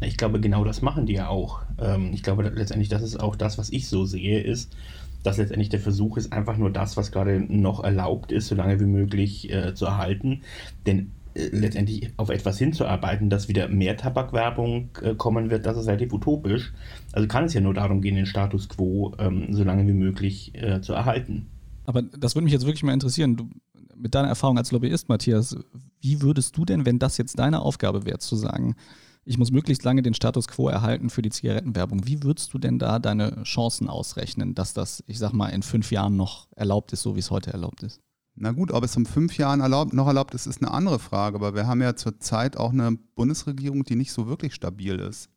Ich 0.00 0.16
glaube, 0.16 0.40
genau 0.40 0.64
das 0.64 0.82
machen 0.82 1.06
die 1.06 1.14
ja 1.14 1.28
auch. 1.28 1.62
Ähm, 1.78 2.12
ich 2.12 2.22
glaube 2.22 2.42
letztendlich, 2.48 2.88
das 2.88 3.02
ist 3.02 3.18
auch 3.18 3.36
das, 3.36 3.58
was 3.58 3.70
ich 3.70 3.88
so 3.88 4.04
sehe, 4.04 4.40
ist, 4.40 4.74
dass 5.22 5.38
letztendlich 5.38 5.68
der 5.68 5.80
Versuch 5.80 6.16
ist, 6.16 6.32
einfach 6.32 6.56
nur 6.56 6.70
das, 6.70 6.96
was 6.96 7.10
gerade 7.10 7.40
noch 7.40 7.82
erlaubt 7.82 8.32
ist, 8.32 8.48
so 8.48 8.54
lange 8.54 8.78
wie 8.80 8.86
möglich 8.86 9.52
äh, 9.52 9.74
zu 9.74 9.86
erhalten. 9.86 10.42
Denn 10.86 11.10
äh, 11.34 11.48
letztendlich 11.48 12.12
auf 12.16 12.30
etwas 12.30 12.58
hinzuarbeiten, 12.58 13.28
dass 13.28 13.48
wieder 13.48 13.68
mehr 13.68 13.96
Tabakwerbung 13.96 14.90
äh, 15.02 15.14
kommen 15.14 15.50
wird, 15.50 15.66
das 15.66 15.76
ist 15.76 15.88
relativ 15.88 16.12
utopisch. 16.12 16.72
Also 17.12 17.26
kann 17.28 17.44
es 17.44 17.54
ja 17.54 17.60
nur 17.60 17.74
darum 17.74 18.00
gehen, 18.00 18.14
den 18.14 18.26
Status 18.26 18.68
quo 18.68 19.14
ähm, 19.18 19.52
so 19.52 19.64
lange 19.64 19.86
wie 19.86 19.92
möglich 19.92 20.54
äh, 20.54 20.80
zu 20.80 20.92
erhalten. 20.92 21.46
Aber 21.88 22.02
das 22.02 22.34
würde 22.34 22.44
mich 22.44 22.52
jetzt 22.52 22.66
wirklich 22.66 22.82
mal 22.82 22.92
interessieren. 22.92 23.36
Du, 23.36 23.48
mit 23.96 24.14
deiner 24.14 24.28
Erfahrung 24.28 24.58
als 24.58 24.72
Lobbyist, 24.72 25.08
Matthias, 25.08 25.56
wie 26.02 26.20
würdest 26.20 26.54
du 26.58 26.66
denn, 26.66 26.84
wenn 26.84 26.98
das 26.98 27.16
jetzt 27.16 27.38
deine 27.38 27.62
Aufgabe 27.62 28.04
wäre, 28.04 28.18
zu 28.18 28.36
sagen, 28.36 28.76
ich 29.24 29.38
muss 29.38 29.50
möglichst 29.50 29.84
lange 29.84 30.02
den 30.02 30.12
Status 30.12 30.48
quo 30.48 30.68
erhalten 30.68 31.08
für 31.08 31.22
die 31.22 31.30
Zigarettenwerbung, 31.30 32.06
wie 32.06 32.22
würdest 32.22 32.52
du 32.52 32.58
denn 32.58 32.78
da 32.78 32.98
deine 32.98 33.42
Chancen 33.44 33.88
ausrechnen, 33.88 34.54
dass 34.54 34.74
das, 34.74 35.02
ich 35.06 35.18
sag 35.18 35.32
mal, 35.32 35.48
in 35.48 35.62
fünf 35.62 35.90
Jahren 35.90 36.14
noch 36.14 36.48
erlaubt 36.56 36.92
ist, 36.92 37.00
so 37.00 37.16
wie 37.16 37.20
es 37.20 37.30
heute 37.30 37.54
erlaubt 37.54 37.82
ist? 37.82 38.02
Na 38.34 38.52
gut, 38.52 38.70
ob 38.70 38.84
es 38.84 38.94
in 38.94 39.06
fünf 39.06 39.38
Jahren 39.38 39.60
erlaubt, 39.60 39.94
noch 39.94 40.08
erlaubt 40.08 40.34
ist, 40.34 40.44
ist 40.44 40.60
eine 40.60 40.70
andere 40.70 40.98
Frage. 40.98 41.36
Aber 41.36 41.54
wir 41.54 41.66
haben 41.66 41.80
ja 41.80 41.96
zurzeit 41.96 42.58
auch 42.58 42.72
eine 42.72 42.98
Bundesregierung, 43.14 43.84
die 43.84 43.96
nicht 43.96 44.12
so 44.12 44.26
wirklich 44.26 44.54
stabil 44.54 44.98
ist. 44.98 45.30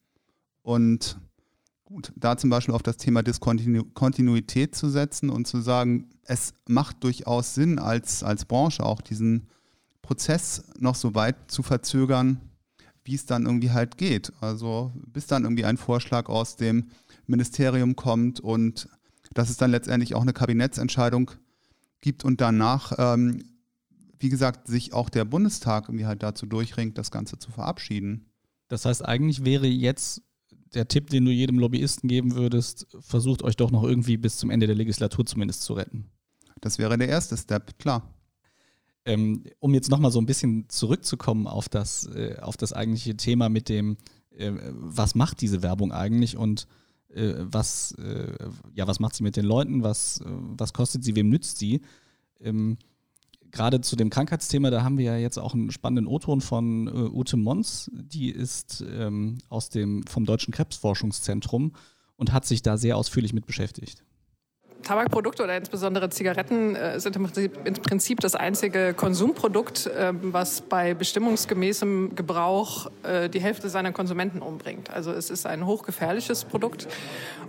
Und 0.63 1.17
Gut, 1.91 2.13
da 2.15 2.37
zum 2.37 2.49
Beispiel 2.49 2.73
auf 2.73 2.83
das 2.83 2.95
Thema 2.95 3.21
Diskontinuität 3.21 4.73
zu 4.73 4.89
setzen 4.89 5.29
und 5.29 5.45
zu 5.45 5.59
sagen, 5.59 6.07
es 6.23 6.53
macht 6.65 7.03
durchaus 7.03 7.53
Sinn, 7.53 7.79
als, 7.79 8.23
als 8.23 8.45
Branche 8.45 8.85
auch 8.85 9.01
diesen 9.01 9.47
Prozess 10.01 10.63
noch 10.79 10.95
so 10.95 11.15
weit 11.15 11.51
zu 11.51 11.63
verzögern, 11.63 12.39
wie 13.03 13.15
es 13.15 13.25
dann 13.25 13.45
irgendwie 13.45 13.71
halt 13.71 13.97
geht. 13.97 14.31
Also 14.39 14.93
bis 15.05 15.27
dann 15.27 15.43
irgendwie 15.43 15.65
ein 15.65 15.75
Vorschlag 15.75 16.29
aus 16.29 16.55
dem 16.55 16.91
Ministerium 17.27 17.97
kommt 17.97 18.39
und 18.39 18.87
dass 19.33 19.49
es 19.49 19.57
dann 19.57 19.71
letztendlich 19.71 20.15
auch 20.15 20.21
eine 20.21 20.31
Kabinettsentscheidung 20.31 21.31
gibt 21.99 22.23
und 22.23 22.39
danach, 22.39 22.93
ähm, 22.99 23.43
wie 24.17 24.29
gesagt, 24.29 24.65
sich 24.69 24.93
auch 24.93 25.09
der 25.09 25.25
Bundestag 25.25 25.89
irgendwie 25.89 26.05
halt 26.05 26.23
dazu 26.23 26.45
durchringt, 26.45 26.97
das 26.97 27.11
Ganze 27.11 27.37
zu 27.37 27.51
verabschieden. 27.51 28.27
Das 28.69 28.85
heißt, 28.85 29.03
eigentlich 29.03 29.43
wäre 29.43 29.67
jetzt 29.67 30.21
der 30.73 30.87
Tipp, 30.87 31.09
den 31.09 31.25
du 31.25 31.31
jedem 31.31 31.59
Lobbyisten 31.59 32.07
geben 32.07 32.35
würdest, 32.35 32.87
versucht 32.99 33.43
euch 33.43 33.55
doch 33.55 33.71
noch 33.71 33.83
irgendwie 33.83 34.17
bis 34.17 34.37
zum 34.37 34.49
Ende 34.49 34.67
der 34.67 34.75
Legislatur 34.75 35.25
zumindest 35.25 35.63
zu 35.63 35.73
retten. 35.73 36.05
Das 36.61 36.77
wäre 36.77 36.97
der 36.97 37.09
erste 37.09 37.35
Step, 37.37 37.77
klar. 37.79 38.13
Ähm, 39.03 39.43
um 39.59 39.73
jetzt 39.73 39.89
nochmal 39.89 40.11
so 40.11 40.19
ein 40.19 40.27
bisschen 40.27 40.69
zurückzukommen 40.69 41.47
auf 41.47 41.67
das, 41.69 42.05
äh, 42.07 42.37
auf 42.39 42.55
das 42.55 42.71
eigentliche 42.71 43.17
Thema 43.17 43.49
mit 43.49 43.67
dem, 43.67 43.97
äh, 44.37 44.51
was 44.71 45.15
macht 45.15 45.41
diese 45.41 45.63
Werbung 45.63 45.91
eigentlich 45.91 46.37
und 46.37 46.67
äh, 47.09 47.33
was, 47.37 47.93
äh, 47.93 48.31
ja, 48.75 48.87
was 48.87 48.99
macht 48.99 49.15
sie 49.15 49.23
mit 49.23 49.35
den 49.35 49.45
Leuten, 49.45 49.81
was, 49.81 50.21
äh, 50.21 50.25
was 50.27 50.73
kostet 50.73 51.03
sie, 51.03 51.15
wem 51.15 51.29
nützt 51.29 51.57
sie? 51.57 51.81
Ähm, 52.39 52.77
gerade 53.51 53.81
zu 53.81 53.95
dem 53.95 54.09
Krankheitsthema, 54.09 54.69
da 54.69 54.83
haben 54.83 54.97
wir 54.97 55.05
ja 55.05 55.17
jetzt 55.17 55.37
auch 55.37 55.53
einen 55.53 55.71
spannenden 55.71 56.07
O-Ton 56.07 56.41
von 56.41 56.87
äh, 56.87 56.91
Ute 56.91 57.37
Mons, 57.37 57.91
die 57.93 58.29
ist 58.29 58.83
ähm, 58.87 59.37
aus 59.49 59.69
dem, 59.69 60.03
vom 60.07 60.25
Deutschen 60.25 60.53
Krebsforschungszentrum 60.53 61.73
und 62.15 62.33
hat 62.33 62.45
sich 62.45 62.61
da 62.61 62.77
sehr 62.77 62.97
ausführlich 62.97 63.33
mit 63.33 63.45
beschäftigt. 63.45 64.03
Tabakprodukte 64.83 65.43
oder 65.43 65.55
insbesondere 65.55 66.09
Zigaretten 66.09 66.75
äh, 66.75 66.99
sind 66.99 67.15
im 67.15 67.23
Prinzip, 67.23 67.59
im 67.65 67.73
Prinzip, 67.75 68.19
das 68.19 68.35
einzige 68.35 68.93
Konsumprodukt, 68.93 69.87
äh, 69.87 70.13
was 70.21 70.61
bei 70.61 70.93
bestimmungsgemäßem 70.93 72.15
Gebrauch 72.15 72.89
äh, 73.03 73.29
die 73.29 73.41
Hälfte 73.41 73.69
seiner 73.69 73.91
Konsumenten 73.91 74.41
umbringt. 74.41 74.89
Also 74.89 75.11
es 75.11 75.29
ist 75.29 75.45
ein 75.45 75.65
hochgefährliches 75.65 76.45
Produkt 76.45 76.87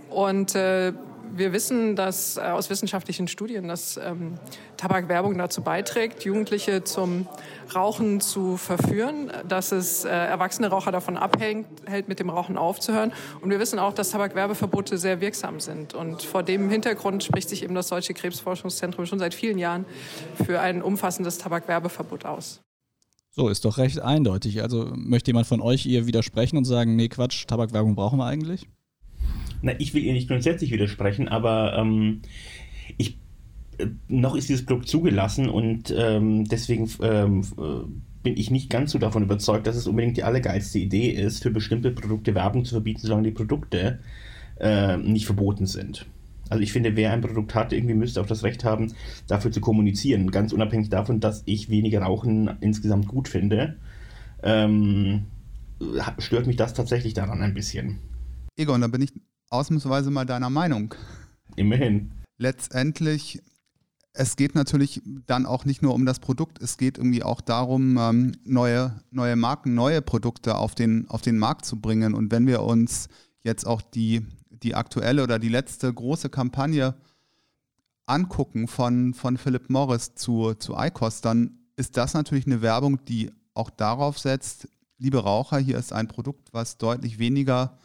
und 0.09 0.55
äh, 0.55 0.93
wir 1.31 1.53
wissen, 1.53 1.95
dass 1.95 2.37
äh, 2.37 2.41
aus 2.41 2.69
wissenschaftlichen 2.69 3.27
Studien, 3.27 3.67
dass 3.67 3.97
ähm, 3.97 4.37
Tabakwerbung 4.77 5.37
dazu 5.37 5.61
beiträgt, 5.61 6.25
Jugendliche 6.25 6.83
zum 6.83 7.27
Rauchen 7.73 8.21
zu 8.21 8.57
verführen, 8.57 9.31
dass 9.47 9.71
es 9.71 10.05
äh, 10.05 10.09
erwachsene 10.09 10.67
Raucher 10.67 10.91
davon 10.91 11.17
abhält, 11.17 11.65
mit 12.07 12.19
dem 12.19 12.29
Rauchen 12.29 12.57
aufzuhören. 12.57 13.11
Und 13.41 13.49
wir 13.49 13.59
wissen 13.59 13.79
auch, 13.79 13.93
dass 13.93 14.11
Tabakwerbeverbote 14.11 14.97
sehr 14.97 15.21
wirksam 15.21 15.59
sind. 15.59 15.93
Und 15.93 16.21
vor 16.23 16.43
dem 16.43 16.69
Hintergrund 16.69 17.23
spricht 17.23 17.49
sich 17.49 17.63
eben 17.63 17.75
das 17.75 17.87
Deutsche 17.87 18.13
Krebsforschungszentrum 18.13 19.05
schon 19.05 19.19
seit 19.19 19.33
vielen 19.33 19.57
Jahren 19.57 19.85
für 20.45 20.59
ein 20.59 20.81
umfassendes 20.81 21.37
Tabakwerbeverbot 21.37 22.25
aus. 22.25 22.61
So, 23.31 23.49
ist 23.49 23.65
doch 23.65 23.79
recht 23.79 23.99
eindeutig. 23.99 24.61
Also 24.61 24.91
möchte 24.93 25.29
jemand 25.29 25.47
von 25.47 25.59
euch 25.61 25.87
ihr 25.87 26.05
widersprechen 26.05 26.57
und 26.57 26.65
sagen, 26.65 26.95
nee, 26.95 27.07
Quatsch, 27.07 27.47
Tabakwerbung 27.47 27.95
brauchen 27.95 28.19
wir 28.19 28.25
eigentlich? 28.25 28.67
Na, 29.63 29.71
ich 29.79 29.93
will 29.93 30.03
ihr 30.03 30.13
nicht 30.13 30.27
grundsätzlich 30.27 30.71
widersprechen, 30.71 31.29
aber 31.29 31.75
ähm, 31.77 32.21
ich 32.97 33.17
äh, 33.77 33.87
noch 34.09 34.35
ist 34.35 34.49
dieses 34.49 34.65
Produkt 34.65 34.89
zugelassen 34.89 35.49
und 35.49 35.93
ähm, 35.97 36.43
deswegen 36.43 36.89
ähm, 37.01 37.41
äh, 37.57 37.87
bin 38.23 38.37
ich 38.37 38.51
nicht 38.51 38.69
ganz 38.69 38.91
so 38.91 38.99
davon 38.99 39.23
überzeugt, 39.23 39.65
dass 39.65 39.77
es 39.77 39.87
unbedingt 39.87 40.17
die 40.17 40.23
allergeilste 40.23 40.79
Idee 40.79 41.09
ist, 41.09 41.41
für 41.41 41.49
bestimmte 41.49 41.91
Produkte 41.91 42.35
Werbung 42.35 42.65
zu 42.65 42.75
verbieten, 42.75 43.01
solange 43.01 43.23
die 43.23 43.31
Produkte 43.31 43.99
äh, 44.59 44.97
nicht 44.97 45.25
verboten 45.25 45.65
sind. 45.65 46.05
Also 46.49 46.61
ich 46.61 46.73
finde, 46.73 46.97
wer 46.97 47.13
ein 47.13 47.21
Produkt 47.21 47.55
hat, 47.55 47.71
irgendwie 47.71 47.95
müsste 47.95 48.19
auch 48.19 48.25
das 48.25 48.43
Recht 48.43 48.65
haben, 48.65 48.93
dafür 49.27 49.51
zu 49.51 49.61
kommunizieren. 49.61 50.29
Ganz 50.29 50.51
unabhängig 50.51 50.89
davon, 50.89 51.21
dass 51.21 51.41
ich 51.45 51.69
weniger 51.69 52.01
Rauchen 52.01 52.51
insgesamt 52.59 53.07
gut 53.07 53.29
finde, 53.29 53.77
ähm, 54.43 55.25
stört 56.19 56.47
mich 56.47 56.57
das 56.57 56.73
tatsächlich 56.73 57.13
daran 57.13 57.41
ein 57.41 57.53
bisschen. 57.53 57.99
Egon, 58.57 58.81
da 58.81 58.87
bin 58.87 59.01
ich 59.01 59.13
ausnahmsweise 59.53 60.11
mal 60.11 60.25
deiner 60.25 60.49
Meinung. 60.49 60.95
Immerhin. 61.55 62.11
Letztendlich, 62.37 63.41
es 64.13 64.35
geht 64.35 64.55
natürlich 64.55 65.01
dann 65.25 65.45
auch 65.45 65.65
nicht 65.65 65.81
nur 65.81 65.93
um 65.93 66.05
das 66.05 66.19
Produkt, 66.19 66.61
es 66.61 66.77
geht 66.77 66.97
irgendwie 66.97 67.23
auch 67.23 67.41
darum, 67.41 67.97
ähm, 67.97 68.31
neue, 68.43 69.01
neue 69.11 69.35
Marken, 69.35 69.75
neue 69.75 70.01
Produkte 70.01 70.55
auf 70.55 70.75
den, 70.75 71.07
auf 71.09 71.21
den 71.21 71.37
Markt 71.37 71.65
zu 71.65 71.79
bringen. 71.79 72.13
Und 72.13 72.31
wenn 72.31 72.47
wir 72.47 72.63
uns 72.63 73.07
jetzt 73.43 73.65
auch 73.65 73.81
die, 73.81 74.25
die 74.49 74.75
aktuelle 74.75 75.23
oder 75.23 75.39
die 75.39 75.49
letzte 75.49 75.93
große 75.93 76.29
Kampagne 76.29 76.95
angucken 78.05 78.67
von, 78.67 79.13
von 79.13 79.37
Philip 79.37 79.69
Morris 79.69 80.15
zu, 80.15 80.55
zu 80.55 80.75
ICOS, 80.75 81.21
dann 81.21 81.59
ist 81.75 81.97
das 81.97 82.13
natürlich 82.13 82.45
eine 82.45 82.61
Werbung, 82.61 83.05
die 83.05 83.31
auch 83.53 83.69
darauf 83.69 84.19
setzt, 84.19 84.67
liebe 84.97 85.19
Raucher, 85.19 85.57
hier 85.57 85.77
ist 85.77 85.93
ein 85.93 86.07
Produkt, 86.07 86.53
was 86.53 86.77
deutlich 86.77 87.19
weniger 87.19 87.77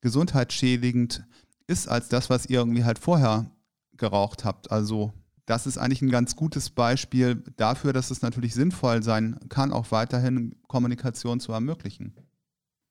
gesundheitsschädigend 0.00 1.24
ist 1.66 1.88
als 1.88 2.08
das, 2.08 2.30
was 2.30 2.46
ihr 2.46 2.58
irgendwie 2.58 2.84
halt 2.84 2.98
vorher 2.98 3.50
geraucht 3.96 4.44
habt. 4.44 4.70
Also 4.70 5.12
das 5.46 5.66
ist 5.66 5.78
eigentlich 5.78 6.02
ein 6.02 6.10
ganz 6.10 6.36
gutes 6.36 6.70
Beispiel 6.70 7.42
dafür, 7.56 7.92
dass 7.92 8.10
es 8.10 8.22
natürlich 8.22 8.54
sinnvoll 8.54 9.02
sein 9.02 9.38
kann, 9.48 9.72
auch 9.72 9.90
weiterhin 9.90 10.56
Kommunikation 10.66 11.40
zu 11.40 11.52
ermöglichen. 11.52 12.14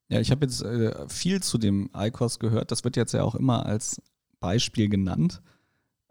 Ja, 0.09 0.19
ich 0.19 0.31
habe 0.31 0.45
jetzt 0.45 0.63
äh, 0.63 1.07
viel 1.09 1.43
zu 1.43 1.57
dem 1.57 1.89
ICOS 1.95 2.39
gehört. 2.39 2.71
Das 2.71 2.83
wird 2.83 2.95
jetzt 2.95 3.13
ja 3.13 3.23
auch 3.23 3.35
immer 3.35 3.65
als 3.65 4.01
Beispiel 4.39 4.89
genannt. 4.89 5.41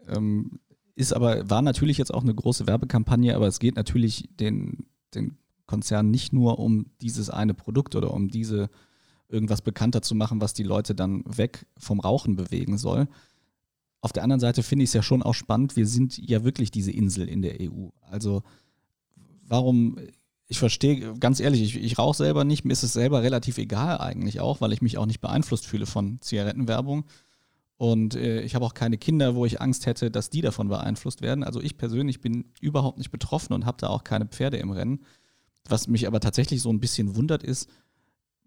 Ähm, 0.07 0.59
ist 0.95 1.13
aber, 1.13 1.49
war 1.49 1.61
natürlich 1.61 1.97
jetzt 1.97 2.13
auch 2.13 2.23
eine 2.23 2.33
große 2.33 2.67
Werbekampagne, 2.67 3.35
aber 3.35 3.47
es 3.47 3.59
geht 3.59 3.75
natürlich 3.75 4.29
den, 4.39 4.85
den 5.13 5.37
Konzern 5.65 6.09
nicht 6.09 6.33
nur 6.33 6.59
um 6.59 6.87
dieses 7.01 7.29
eine 7.29 7.53
Produkt 7.53 7.95
oder 7.95 8.13
um 8.13 8.29
diese 8.29 8.69
irgendwas 9.29 9.61
bekannter 9.61 10.01
zu 10.01 10.15
machen, 10.15 10.41
was 10.41 10.53
die 10.53 10.63
Leute 10.63 10.95
dann 10.95 11.23
weg 11.25 11.65
vom 11.77 11.99
Rauchen 11.99 12.35
bewegen 12.35 12.77
soll. 12.77 13.07
Auf 14.01 14.13
der 14.13 14.23
anderen 14.23 14.39
Seite 14.39 14.63
finde 14.63 14.83
ich 14.83 14.89
es 14.89 14.93
ja 14.93 15.01
schon 15.01 15.23
auch 15.23 15.33
spannend, 15.33 15.75
wir 15.75 15.87
sind 15.87 16.17
ja 16.17 16.43
wirklich 16.43 16.71
diese 16.71 16.91
Insel 16.91 17.27
in 17.27 17.41
der 17.41 17.59
EU. 17.59 17.89
Also 18.09 18.43
warum 19.41 19.97
ich 20.47 20.59
verstehe, 20.59 21.13
ganz 21.19 21.39
ehrlich, 21.39 21.61
ich, 21.61 21.75
ich 21.75 21.97
rauche 21.97 22.15
selber 22.15 22.45
nicht, 22.45 22.63
mir 22.63 22.71
ist 22.71 22.83
es 22.83 22.93
selber 22.93 23.21
relativ 23.21 23.57
egal 23.57 23.97
eigentlich 23.97 24.39
auch, 24.39 24.61
weil 24.61 24.71
ich 24.71 24.81
mich 24.81 24.97
auch 24.97 25.05
nicht 25.05 25.19
beeinflusst 25.19 25.65
fühle 25.65 25.85
von 25.85 26.21
Zigarettenwerbung. 26.21 27.05
Und 27.75 28.15
äh, 28.15 28.41
ich 28.41 28.55
habe 28.55 28.65
auch 28.65 28.73
keine 28.73 28.97
Kinder, 28.97 29.35
wo 29.35 29.45
ich 29.45 29.61
Angst 29.61 29.85
hätte, 29.85 30.09
dass 30.09 30.29
die 30.29 30.41
davon 30.41 30.69
beeinflusst 30.69 31.21
werden. 31.21 31.43
Also 31.43 31.61
ich 31.61 31.77
persönlich 31.77 32.21
bin 32.21 32.45
überhaupt 32.61 32.97
nicht 32.97 33.11
betroffen 33.11 33.53
und 33.53 33.65
habe 33.65 33.77
da 33.79 33.87
auch 33.87 34.03
keine 34.03 34.25
Pferde 34.25 34.57
im 34.57 34.71
Rennen. 34.71 35.01
Was 35.67 35.87
mich 35.87 36.07
aber 36.07 36.19
tatsächlich 36.19 36.61
so 36.61 36.69
ein 36.69 36.79
bisschen 36.79 37.15
wundert 37.15 37.43
ist, 37.43 37.69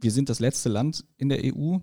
wir 0.01 0.11
sind 0.11 0.29
das 0.29 0.41
letzte 0.41 0.69
Land 0.69 1.05
in 1.17 1.29
der 1.29 1.41
EU. 1.45 1.79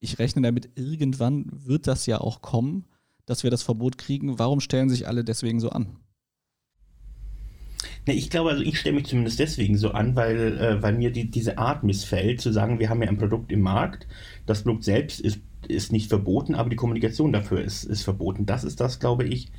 Ich 0.00 0.18
rechne 0.18 0.42
damit, 0.42 0.70
irgendwann 0.76 1.46
wird 1.52 1.86
das 1.86 2.06
ja 2.06 2.18
auch 2.20 2.40
kommen, 2.40 2.86
dass 3.26 3.42
wir 3.42 3.50
das 3.50 3.62
Verbot 3.62 3.98
kriegen. 3.98 4.38
Warum 4.38 4.60
stellen 4.60 4.88
sich 4.88 5.06
alle 5.06 5.24
deswegen 5.24 5.60
so 5.60 5.70
an? 5.70 5.96
Ne, 8.06 8.14
ich 8.14 8.30
glaube, 8.30 8.50
also 8.50 8.62
ich 8.62 8.78
stelle 8.78 8.96
mich 8.96 9.06
zumindest 9.06 9.38
deswegen 9.38 9.76
so 9.76 9.90
an, 9.90 10.16
weil, 10.16 10.58
äh, 10.58 10.82
weil 10.82 10.94
mir 10.94 11.10
die, 11.10 11.30
diese 11.30 11.58
Art 11.58 11.84
missfällt, 11.84 12.40
zu 12.40 12.52
sagen, 12.52 12.78
wir 12.78 12.88
haben 12.88 13.02
ja 13.02 13.08
ein 13.08 13.18
Produkt 13.18 13.52
im 13.52 13.60
Markt, 13.60 14.06
das 14.46 14.62
Produkt 14.62 14.84
selbst 14.84 15.20
ist, 15.20 15.40
ist 15.68 15.92
nicht 15.92 16.08
verboten, 16.08 16.54
aber 16.54 16.70
die 16.70 16.76
Kommunikation 16.76 17.32
dafür 17.32 17.62
ist, 17.62 17.84
ist 17.84 18.02
verboten. 18.02 18.46
Das 18.46 18.64
ist 18.64 18.80
das, 18.80 19.00
glaube 19.00 19.24
ich, 19.24 19.50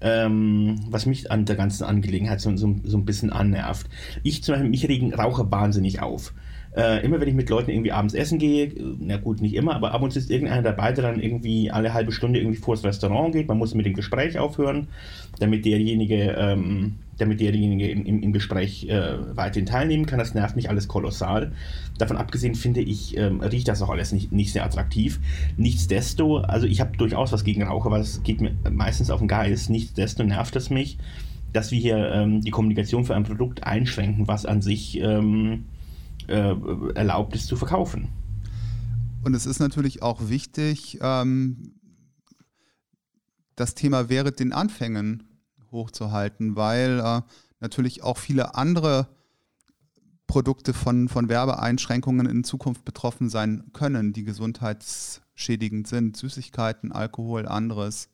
ähm, 0.00 0.80
was 0.90 1.06
mich 1.06 1.30
an 1.30 1.44
der 1.44 1.56
ganzen 1.56 1.84
Angelegenheit 1.84 2.40
so, 2.40 2.54
so, 2.56 2.76
so 2.84 2.96
ein 2.96 3.04
bisschen 3.04 3.30
annervt. 3.30 3.88
Ich 4.22 4.42
zum 4.42 4.54
Beispiel, 4.54 4.70
mich 4.70 4.88
regen 4.88 5.14
Raucher 5.14 5.50
wahnsinnig 5.50 6.00
auf. 6.00 6.34
Äh, 6.78 7.04
immer 7.04 7.20
wenn 7.20 7.26
ich 7.26 7.34
mit 7.34 7.50
Leuten 7.50 7.72
irgendwie 7.72 7.90
abends 7.90 8.14
essen 8.14 8.38
gehe, 8.38 8.72
na 9.00 9.16
gut, 9.16 9.40
nicht 9.40 9.54
immer, 9.54 9.74
aber 9.74 9.90
ab 9.92 10.00
und 10.00 10.12
zu 10.12 10.20
ist 10.20 10.30
irgendeiner 10.30 10.62
dabei, 10.62 10.92
der 10.92 11.02
dann 11.02 11.20
irgendwie 11.20 11.72
alle 11.72 11.92
halbe 11.92 12.12
Stunde 12.12 12.38
irgendwie 12.38 12.56
vor 12.56 12.76
das 12.76 12.84
Restaurant 12.84 13.34
geht. 13.34 13.48
Man 13.48 13.58
muss 13.58 13.74
mit 13.74 13.84
dem 13.84 13.94
Gespräch 13.94 14.38
aufhören, 14.38 14.86
damit 15.40 15.64
derjenige, 15.64 16.36
ähm, 16.38 16.94
damit 17.18 17.40
derjenige 17.40 17.90
im, 17.90 18.06
im, 18.06 18.22
im 18.22 18.32
Gespräch 18.32 18.88
äh, 18.88 19.14
weiterhin 19.34 19.66
teilnehmen 19.66 20.06
kann. 20.06 20.20
Das 20.20 20.34
nervt 20.34 20.54
mich 20.54 20.70
alles 20.70 20.86
kolossal. 20.86 21.50
Davon 21.98 22.16
abgesehen 22.16 22.54
finde 22.54 22.80
ich, 22.80 23.16
ähm, 23.16 23.40
riecht 23.40 23.66
das 23.66 23.82
auch 23.82 23.90
alles 23.90 24.12
nicht, 24.12 24.30
nicht 24.30 24.52
sehr 24.52 24.64
attraktiv. 24.64 25.18
Nichtsdesto, 25.56 26.36
also 26.36 26.68
ich 26.68 26.80
habe 26.80 26.96
durchaus 26.96 27.32
was 27.32 27.42
gegen 27.42 27.64
Raucher, 27.64 27.90
weil 27.90 28.02
es 28.02 28.22
geht 28.22 28.40
mir 28.40 28.52
meistens 28.70 29.10
auf 29.10 29.18
den 29.18 29.26
Geist. 29.26 29.68
Nichtsdesto 29.68 30.22
nervt 30.22 30.54
es 30.54 30.70
mich, 30.70 30.96
dass 31.52 31.72
wir 31.72 31.80
hier 31.80 32.12
ähm, 32.12 32.40
die 32.40 32.52
Kommunikation 32.52 33.04
für 33.04 33.16
ein 33.16 33.24
Produkt 33.24 33.64
einschränken, 33.64 34.28
was 34.28 34.46
an 34.46 34.62
sich 34.62 35.00
ähm, 35.00 35.64
äh, 36.28 36.54
erlaubt 36.94 37.34
ist 37.34 37.46
zu 37.46 37.56
verkaufen. 37.56 38.08
Und 39.24 39.34
es 39.34 39.46
ist 39.46 39.58
natürlich 39.58 40.02
auch 40.02 40.28
wichtig, 40.28 40.98
ähm, 41.02 41.74
das 43.56 43.74
Thema 43.74 44.08
während 44.08 44.38
den 44.38 44.52
Anfängen 44.52 45.24
hochzuhalten, 45.72 46.56
weil 46.56 47.00
äh, 47.00 47.22
natürlich 47.60 48.02
auch 48.02 48.18
viele 48.18 48.54
andere 48.54 49.08
Produkte 50.26 50.74
von, 50.74 51.08
von 51.08 51.28
Werbeeinschränkungen 51.28 52.26
in 52.26 52.44
Zukunft 52.44 52.84
betroffen 52.84 53.28
sein 53.28 53.70
können, 53.72 54.12
die 54.12 54.24
gesundheitsschädigend 54.24 55.88
sind. 55.88 56.16
Süßigkeiten, 56.16 56.92
Alkohol, 56.92 57.48
anderes. 57.48 58.08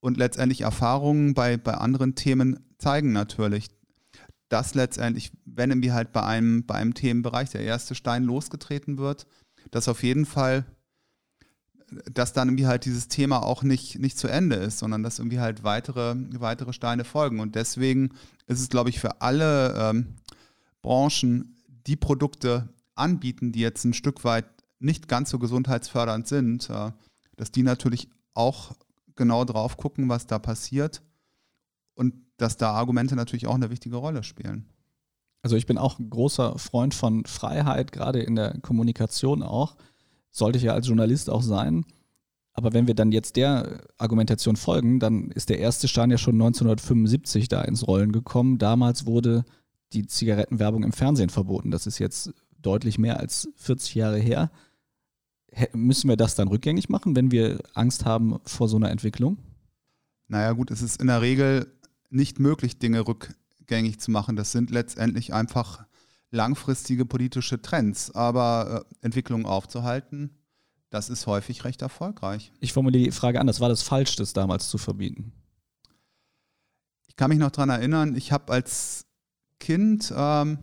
Und 0.00 0.16
letztendlich 0.16 0.62
Erfahrungen 0.62 1.34
bei, 1.34 1.56
bei 1.56 1.74
anderen 1.74 2.14
Themen 2.14 2.60
zeigen 2.78 3.12
natürlich, 3.12 3.70
dass 4.48 4.74
letztendlich, 4.74 5.32
wenn 5.44 5.70
irgendwie 5.70 5.92
halt 5.92 6.12
bei 6.12 6.22
einem, 6.22 6.64
bei 6.66 6.74
einem 6.74 6.94
Themenbereich 6.94 7.50
der 7.50 7.62
erste 7.62 7.94
Stein 7.94 8.24
losgetreten 8.24 8.98
wird, 8.98 9.26
dass 9.70 9.88
auf 9.88 10.02
jeden 10.02 10.26
Fall, 10.26 10.64
dass 12.12 12.32
dann 12.32 12.48
irgendwie 12.48 12.66
halt 12.66 12.84
dieses 12.84 13.08
Thema 13.08 13.42
auch 13.42 13.62
nicht, 13.62 13.98
nicht 13.98 14.18
zu 14.18 14.28
Ende 14.28 14.56
ist, 14.56 14.78
sondern 14.78 15.02
dass 15.02 15.18
irgendwie 15.18 15.40
halt 15.40 15.64
weitere, 15.64 16.14
weitere 16.38 16.72
Steine 16.72 17.04
folgen. 17.04 17.40
Und 17.40 17.54
deswegen 17.54 18.10
ist 18.46 18.60
es, 18.60 18.68
glaube 18.68 18.90
ich, 18.90 19.00
für 19.00 19.20
alle 19.20 19.74
ähm, 19.76 20.16
Branchen, 20.82 21.56
die 21.86 21.96
Produkte 21.96 22.68
anbieten, 22.94 23.52
die 23.52 23.60
jetzt 23.60 23.84
ein 23.84 23.94
Stück 23.94 24.24
weit 24.24 24.46
nicht 24.78 25.08
ganz 25.08 25.30
so 25.30 25.38
gesundheitsfördernd 25.38 26.26
sind, 26.28 26.70
äh, 26.70 26.92
dass 27.36 27.50
die 27.50 27.62
natürlich 27.62 28.08
auch 28.34 28.72
genau 29.14 29.44
drauf 29.44 29.76
gucken, 29.76 30.08
was 30.08 30.26
da 30.26 30.38
passiert 30.38 31.02
und 31.94 32.14
dass 32.36 32.56
da 32.56 32.72
Argumente 32.72 33.16
natürlich 33.16 33.46
auch 33.46 33.54
eine 33.54 33.70
wichtige 33.70 33.96
Rolle 33.96 34.22
spielen. 34.22 34.66
Also 35.42 35.56
ich 35.56 35.66
bin 35.66 35.78
auch 35.78 35.98
ein 35.98 36.10
großer 36.10 36.58
Freund 36.58 36.94
von 36.94 37.24
Freiheit, 37.24 37.92
gerade 37.92 38.20
in 38.20 38.34
der 38.34 38.58
Kommunikation 38.60 39.42
auch. 39.42 39.76
Sollte 40.30 40.58
ich 40.58 40.64
ja 40.64 40.72
als 40.74 40.88
Journalist 40.88 41.30
auch 41.30 41.42
sein. 41.42 41.84
Aber 42.52 42.72
wenn 42.72 42.86
wir 42.86 42.94
dann 42.94 43.12
jetzt 43.12 43.36
der 43.36 43.84
Argumentation 43.98 44.56
folgen, 44.56 44.98
dann 44.98 45.30
ist 45.30 45.50
der 45.50 45.58
erste 45.58 45.88
Stein 45.88 46.10
ja 46.10 46.18
schon 46.18 46.34
1975 46.36 47.48
da 47.48 47.60
ins 47.62 47.86
Rollen 47.86 48.12
gekommen. 48.12 48.58
Damals 48.58 49.06
wurde 49.06 49.44
die 49.92 50.06
Zigarettenwerbung 50.06 50.82
im 50.82 50.92
Fernsehen 50.92 51.28
verboten. 51.28 51.70
Das 51.70 51.86
ist 51.86 51.98
jetzt 51.98 52.32
deutlich 52.58 52.98
mehr 52.98 53.20
als 53.20 53.48
40 53.56 53.94
Jahre 53.94 54.18
her. 54.18 54.50
Müssen 55.74 56.08
wir 56.08 56.16
das 56.16 56.34
dann 56.34 56.48
rückgängig 56.48 56.88
machen, 56.88 57.14
wenn 57.14 57.30
wir 57.30 57.60
Angst 57.74 58.04
haben 58.04 58.38
vor 58.44 58.68
so 58.68 58.76
einer 58.76 58.90
Entwicklung? 58.90 59.38
Naja 60.28 60.52
gut, 60.52 60.70
es 60.70 60.82
ist 60.82 61.00
in 61.00 61.06
der 61.06 61.22
Regel 61.22 61.75
nicht 62.10 62.38
möglich, 62.38 62.78
Dinge 62.78 63.06
rückgängig 63.06 64.00
zu 64.00 64.10
machen. 64.10 64.36
Das 64.36 64.52
sind 64.52 64.70
letztendlich 64.70 65.32
einfach 65.32 65.84
langfristige 66.30 67.04
politische 67.04 67.60
Trends. 67.60 68.10
Aber 68.14 68.86
äh, 68.90 69.04
Entwicklungen 69.04 69.46
aufzuhalten, 69.46 70.30
das 70.90 71.10
ist 71.10 71.26
häufig 71.26 71.64
recht 71.64 71.82
erfolgreich. 71.82 72.52
Ich 72.60 72.72
formuliere 72.72 73.04
die 73.04 73.10
Frage 73.10 73.40
anders. 73.40 73.60
War 73.60 73.68
das 73.68 73.82
falsch, 73.82 74.16
das 74.16 74.32
damals 74.32 74.68
zu 74.68 74.78
verbieten? 74.78 75.32
Ich 77.08 77.16
kann 77.16 77.30
mich 77.30 77.38
noch 77.38 77.50
daran 77.50 77.70
erinnern, 77.70 78.14
ich 78.14 78.30
habe 78.30 78.52
als 78.52 79.06
Kind 79.58 80.12
ähm, 80.14 80.58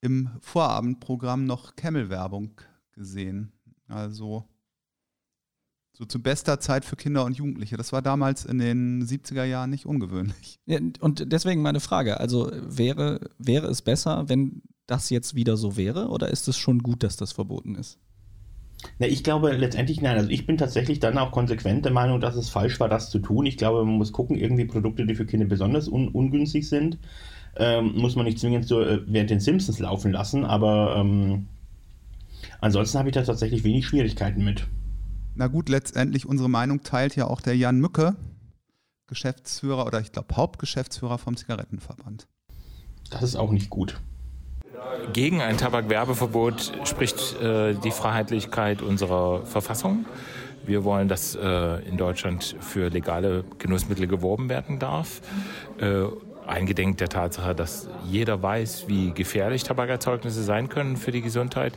im 0.00 0.30
Vorabendprogramm 0.40 1.46
noch 1.46 1.74
Camel-Werbung 1.74 2.60
gesehen. 2.92 3.52
Also 3.88 4.48
so 5.98 6.04
zu 6.04 6.22
bester 6.22 6.60
Zeit 6.60 6.84
für 6.84 6.94
Kinder 6.94 7.24
und 7.24 7.36
Jugendliche. 7.36 7.76
Das 7.76 7.92
war 7.92 8.02
damals 8.02 8.44
in 8.44 8.58
den 8.58 9.02
70er 9.04 9.42
Jahren 9.42 9.70
nicht 9.70 9.84
ungewöhnlich. 9.84 10.60
Ja, 10.64 10.78
und 11.00 11.32
deswegen 11.32 11.60
meine 11.60 11.80
Frage, 11.80 12.20
also 12.20 12.52
wäre, 12.52 13.30
wäre 13.38 13.66
es 13.66 13.82
besser, 13.82 14.28
wenn 14.28 14.62
das 14.86 15.10
jetzt 15.10 15.34
wieder 15.34 15.56
so 15.56 15.76
wäre 15.76 16.08
oder 16.08 16.28
ist 16.28 16.46
es 16.46 16.56
schon 16.56 16.80
gut, 16.80 17.02
dass 17.02 17.16
das 17.16 17.32
verboten 17.32 17.74
ist? 17.74 17.98
Na, 19.00 19.08
ich 19.08 19.24
glaube 19.24 19.50
letztendlich 19.50 20.00
nein. 20.00 20.16
Also 20.16 20.30
ich 20.30 20.46
bin 20.46 20.56
tatsächlich 20.56 21.00
dann 21.00 21.18
auch 21.18 21.32
konsequent 21.32 21.84
der 21.84 21.92
Meinung, 21.92 22.20
dass 22.20 22.36
es 22.36 22.48
falsch 22.48 22.78
war, 22.78 22.88
das 22.88 23.10
zu 23.10 23.18
tun. 23.18 23.44
Ich 23.44 23.56
glaube, 23.56 23.84
man 23.84 23.94
muss 23.94 24.12
gucken, 24.12 24.38
irgendwie 24.38 24.66
Produkte, 24.66 25.04
die 25.04 25.16
für 25.16 25.26
Kinder 25.26 25.46
besonders 25.46 25.88
un 25.88 26.06
ungünstig 26.06 26.68
sind, 26.68 26.96
ähm, 27.56 27.96
muss 27.96 28.14
man 28.14 28.24
nicht 28.24 28.38
zwingend 28.38 28.68
so 28.68 28.80
äh, 28.82 29.00
während 29.06 29.30
den 29.30 29.40
Simpsons 29.40 29.80
laufen 29.80 30.12
lassen, 30.12 30.44
aber 30.44 30.94
ähm, 30.96 31.48
ansonsten 32.60 32.98
habe 33.00 33.08
ich 33.08 33.14
da 33.14 33.22
tatsächlich 33.22 33.64
wenig 33.64 33.84
Schwierigkeiten 33.84 34.44
mit. 34.44 34.68
Na 35.38 35.46
gut, 35.46 35.68
letztendlich 35.68 36.26
unsere 36.26 36.50
Meinung 36.50 36.82
teilt 36.82 37.14
ja 37.14 37.28
auch 37.28 37.40
der 37.40 37.56
Jan 37.56 37.78
Mücke, 37.78 38.16
Geschäftsführer 39.06 39.86
oder 39.86 40.00
ich 40.00 40.10
glaube 40.10 40.34
Hauptgeschäftsführer 40.34 41.16
vom 41.16 41.36
Zigarettenverband. 41.36 42.26
Das 43.10 43.22
ist 43.22 43.36
auch 43.36 43.52
nicht 43.52 43.70
gut. 43.70 44.00
Gegen 45.12 45.40
ein 45.40 45.56
Tabakwerbeverbot 45.56 46.72
spricht 46.82 47.40
äh, 47.40 47.74
die 47.74 47.92
Freiheitlichkeit 47.92 48.82
unserer 48.82 49.46
Verfassung. 49.46 50.06
Wir 50.66 50.82
wollen, 50.82 51.06
dass 51.06 51.36
äh, 51.36 51.88
in 51.88 51.96
Deutschland 51.96 52.56
für 52.58 52.88
legale 52.88 53.44
Genussmittel 53.58 54.08
geworben 54.08 54.48
werden 54.48 54.80
darf. 54.80 55.20
Äh, 55.78 56.06
eingedenk 56.48 56.98
der 56.98 57.08
Tatsache, 57.08 57.54
dass 57.54 57.88
jeder 58.04 58.42
weiß, 58.42 58.88
wie 58.88 59.12
gefährlich 59.12 59.64
Tabakerzeugnisse 59.64 60.42
sein 60.42 60.68
können 60.68 60.96
für 60.96 61.12
die 61.12 61.22
Gesundheit, 61.22 61.74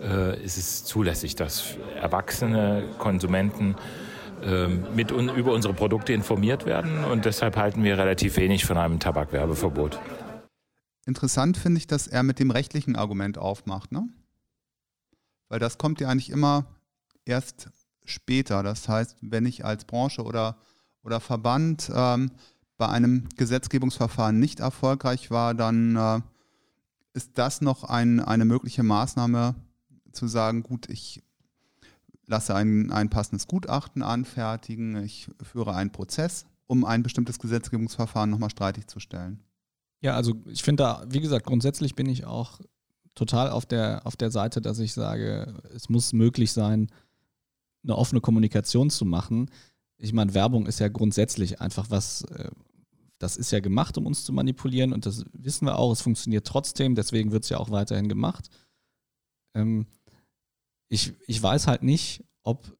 äh, 0.00 0.42
ist 0.42 0.56
es 0.56 0.84
zulässig, 0.84 1.36
dass 1.36 1.76
erwachsene 2.00 2.84
Konsumenten 2.98 3.74
äh, 4.42 4.68
mit 4.68 5.12
un 5.12 5.28
über 5.34 5.52
unsere 5.52 5.74
Produkte 5.74 6.12
informiert 6.12 6.66
werden. 6.66 7.04
Und 7.04 7.24
deshalb 7.24 7.56
halten 7.56 7.82
wir 7.84 7.98
relativ 7.98 8.36
wenig 8.36 8.64
von 8.64 8.76
einem 8.76 9.00
Tabakwerbeverbot. 9.00 9.98
Interessant 11.06 11.56
finde 11.56 11.78
ich, 11.78 11.86
dass 11.86 12.06
er 12.06 12.22
mit 12.22 12.38
dem 12.38 12.50
rechtlichen 12.50 12.96
Argument 12.96 13.38
aufmacht, 13.38 13.92
ne? 13.92 14.08
Weil 15.48 15.60
das 15.60 15.78
kommt 15.78 16.00
ja 16.00 16.08
eigentlich 16.08 16.30
immer 16.30 16.66
erst 17.24 17.70
später. 18.04 18.62
Das 18.62 18.88
heißt, 18.88 19.16
wenn 19.20 19.46
ich 19.46 19.64
als 19.64 19.84
Branche 19.84 20.22
oder, 20.22 20.56
oder 21.02 21.20
Verband 21.20 21.90
ähm, 21.94 22.32
bei 22.76 22.88
einem 22.88 23.28
Gesetzgebungsverfahren 23.36 24.38
nicht 24.38 24.60
erfolgreich 24.60 25.30
war, 25.30 25.54
dann 25.54 25.96
äh, 25.96 26.20
ist 27.14 27.32
das 27.34 27.60
noch 27.60 27.84
ein, 27.84 28.20
eine 28.20 28.44
mögliche 28.44 28.82
Maßnahme 28.82 29.54
zu 30.12 30.28
sagen, 30.28 30.62
gut, 30.62 30.88
ich 30.90 31.22
lasse 32.26 32.54
ein, 32.54 32.90
ein 32.90 33.08
passendes 33.08 33.46
Gutachten 33.46 34.02
anfertigen, 34.02 35.02
ich 35.02 35.28
führe 35.42 35.74
einen 35.74 35.92
Prozess, 35.92 36.46
um 36.66 36.84
ein 36.84 37.02
bestimmtes 37.02 37.38
Gesetzgebungsverfahren 37.38 38.30
nochmal 38.30 38.50
streitig 38.50 38.88
zu 38.88 39.00
stellen. 39.00 39.40
Ja, 40.00 40.14
also 40.14 40.34
ich 40.46 40.62
finde 40.62 40.82
da, 40.82 41.04
wie 41.08 41.20
gesagt, 41.20 41.46
grundsätzlich 41.46 41.94
bin 41.94 42.08
ich 42.08 42.26
auch 42.26 42.60
total 43.14 43.50
auf 43.50 43.64
der, 43.64 44.02
auf 44.04 44.16
der 44.16 44.30
Seite, 44.30 44.60
dass 44.60 44.78
ich 44.78 44.92
sage, 44.92 45.54
es 45.74 45.88
muss 45.88 46.12
möglich 46.12 46.52
sein, 46.52 46.88
eine 47.82 47.96
offene 47.96 48.20
Kommunikation 48.20 48.90
zu 48.90 49.04
machen. 49.04 49.50
Ich 49.96 50.12
meine, 50.12 50.34
Werbung 50.34 50.66
ist 50.66 50.80
ja 50.80 50.88
grundsätzlich 50.88 51.60
einfach 51.60 51.86
was, 51.88 52.22
äh, 52.24 52.50
das 53.18 53.36
ist 53.36 53.50
ja 53.50 53.60
gemacht, 53.60 53.96
um 53.98 54.06
uns 54.06 54.24
zu 54.24 54.32
manipulieren 54.32 54.92
und 54.92 55.06
das 55.06 55.24
wissen 55.32 55.66
wir 55.66 55.78
auch, 55.78 55.92
es 55.92 56.02
funktioniert 56.02 56.46
trotzdem, 56.46 56.94
deswegen 56.94 57.32
wird 57.32 57.44
es 57.44 57.50
ja 57.50 57.58
auch 57.58 57.70
weiterhin 57.70 58.08
gemacht. 58.08 58.50
Ähm, 59.54 59.86
ich, 60.88 61.14
ich 61.26 61.42
weiß 61.42 61.66
halt 61.66 61.82
nicht, 61.82 62.24
ob, 62.42 62.76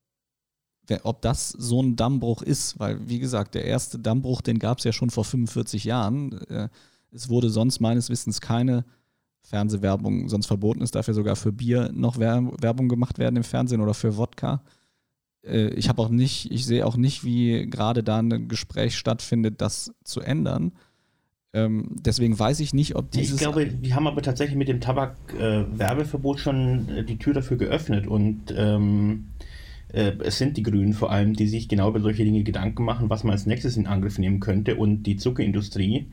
ob 1.02 1.23
das 1.23 1.49
so 1.49 1.83
ein 1.83 1.97
Dammbruch 1.97 2.43
ist, 2.43 2.78
weil, 2.78 3.09
wie 3.09 3.19
gesagt, 3.19 3.55
der 3.55 3.64
erste 3.64 3.99
Dammbruch, 3.99 4.43
den 4.43 4.59
gab 4.59 4.78
es 4.78 4.85
ja 4.85 4.93
schon 4.93 5.11
vor 5.11 5.25
45 5.25 5.85
Jahren. 5.85 6.33
Äh, 6.49 6.69
es 7.11 7.28
wurde 7.28 7.50
sonst 7.50 7.81
meines 7.81 8.11
Wissens 8.11 8.40
keine 8.40 8.85
Fernsehwerbung, 9.40 10.28
sonst 10.28 10.47
verboten 10.47 10.83
ist 10.83 10.95
dafür 10.95 11.14
sogar 11.14 11.37
für 11.37 11.52
Bier 11.52 11.90
noch 11.93 12.19
Werbung 12.19 12.88
gemacht 12.88 13.19
werden 13.19 13.37
im 13.37 13.45
Fernsehen 13.45 13.81
oder 13.81 13.95
für 13.95 14.16
Wodka. 14.16 14.62
Äh, 15.47 15.69
ich 15.71 15.88
habe 15.88 16.03
auch 16.03 16.09
nicht, 16.09 16.50
ich 16.50 16.67
sehe 16.67 16.87
auch 16.87 16.97
nicht, 16.97 17.25
wie 17.25 17.67
gerade 17.69 18.03
da 18.03 18.19
ein 18.19 18.49
Gespräch 18.49 18.97
stattfindet, 18.97 19.61
das 19.61 19.93
zu 20.05 20.21
ändern. 20.21 20.73
Ähm, 21.53 21.97
deswegen 22.05 22.38
weiß 22.38 22.61
ich 22.61 22.75
nicht, 22.75 22.97
ob 22.97 23.11
dieses. 23.11 23.35
Ich 23.35 23.38
glaube, 23.38 23.73
wir 23.81 23.95
haben 23.95 24.07
aber 24.07 24.21
tatsächlich 24.21 24.59
mit 24.59 24.69
dem 24.69 24.81
Tabak-Werbeverbot 24.81 26.37
äh, 26.37 26.41
schon 26.41 26.88
äh, 26.91 27.05
die 27.05 27.19
Tür 27.19 27.33
dafür 27.33 27.57
geöffnet 27.57 28.07
und 28.07 28.55
ähm, 28.55 29.29
äh, 29.93 30.12
es 30.23 30.37
sind 30.37 30.59
die 30.59 30.62
Grünen 30.62 30.93
vor 30.93 31.11
allem, 31.11 31.33
die 31.33 31.49
sich 31.49 31.69
genau 31.69 31.89
über 31.89 32.00
solche 32.00 32.25
Dinge 32.25 32.43
Gedanken 32.43 32.85
machen, 32.85 33.09
was 33.09 33.25
man 33.25 33.32
als 33.32 33.47
nächstes 33.47 33.78
in 33.78 33.87
Angriff 33.87 34.19
nehmen 34.19 34.41
könnte 34.41 34.76
und 34.76 35.04
die 35.04 35.17
Zuckerindustrie 35.17 36.09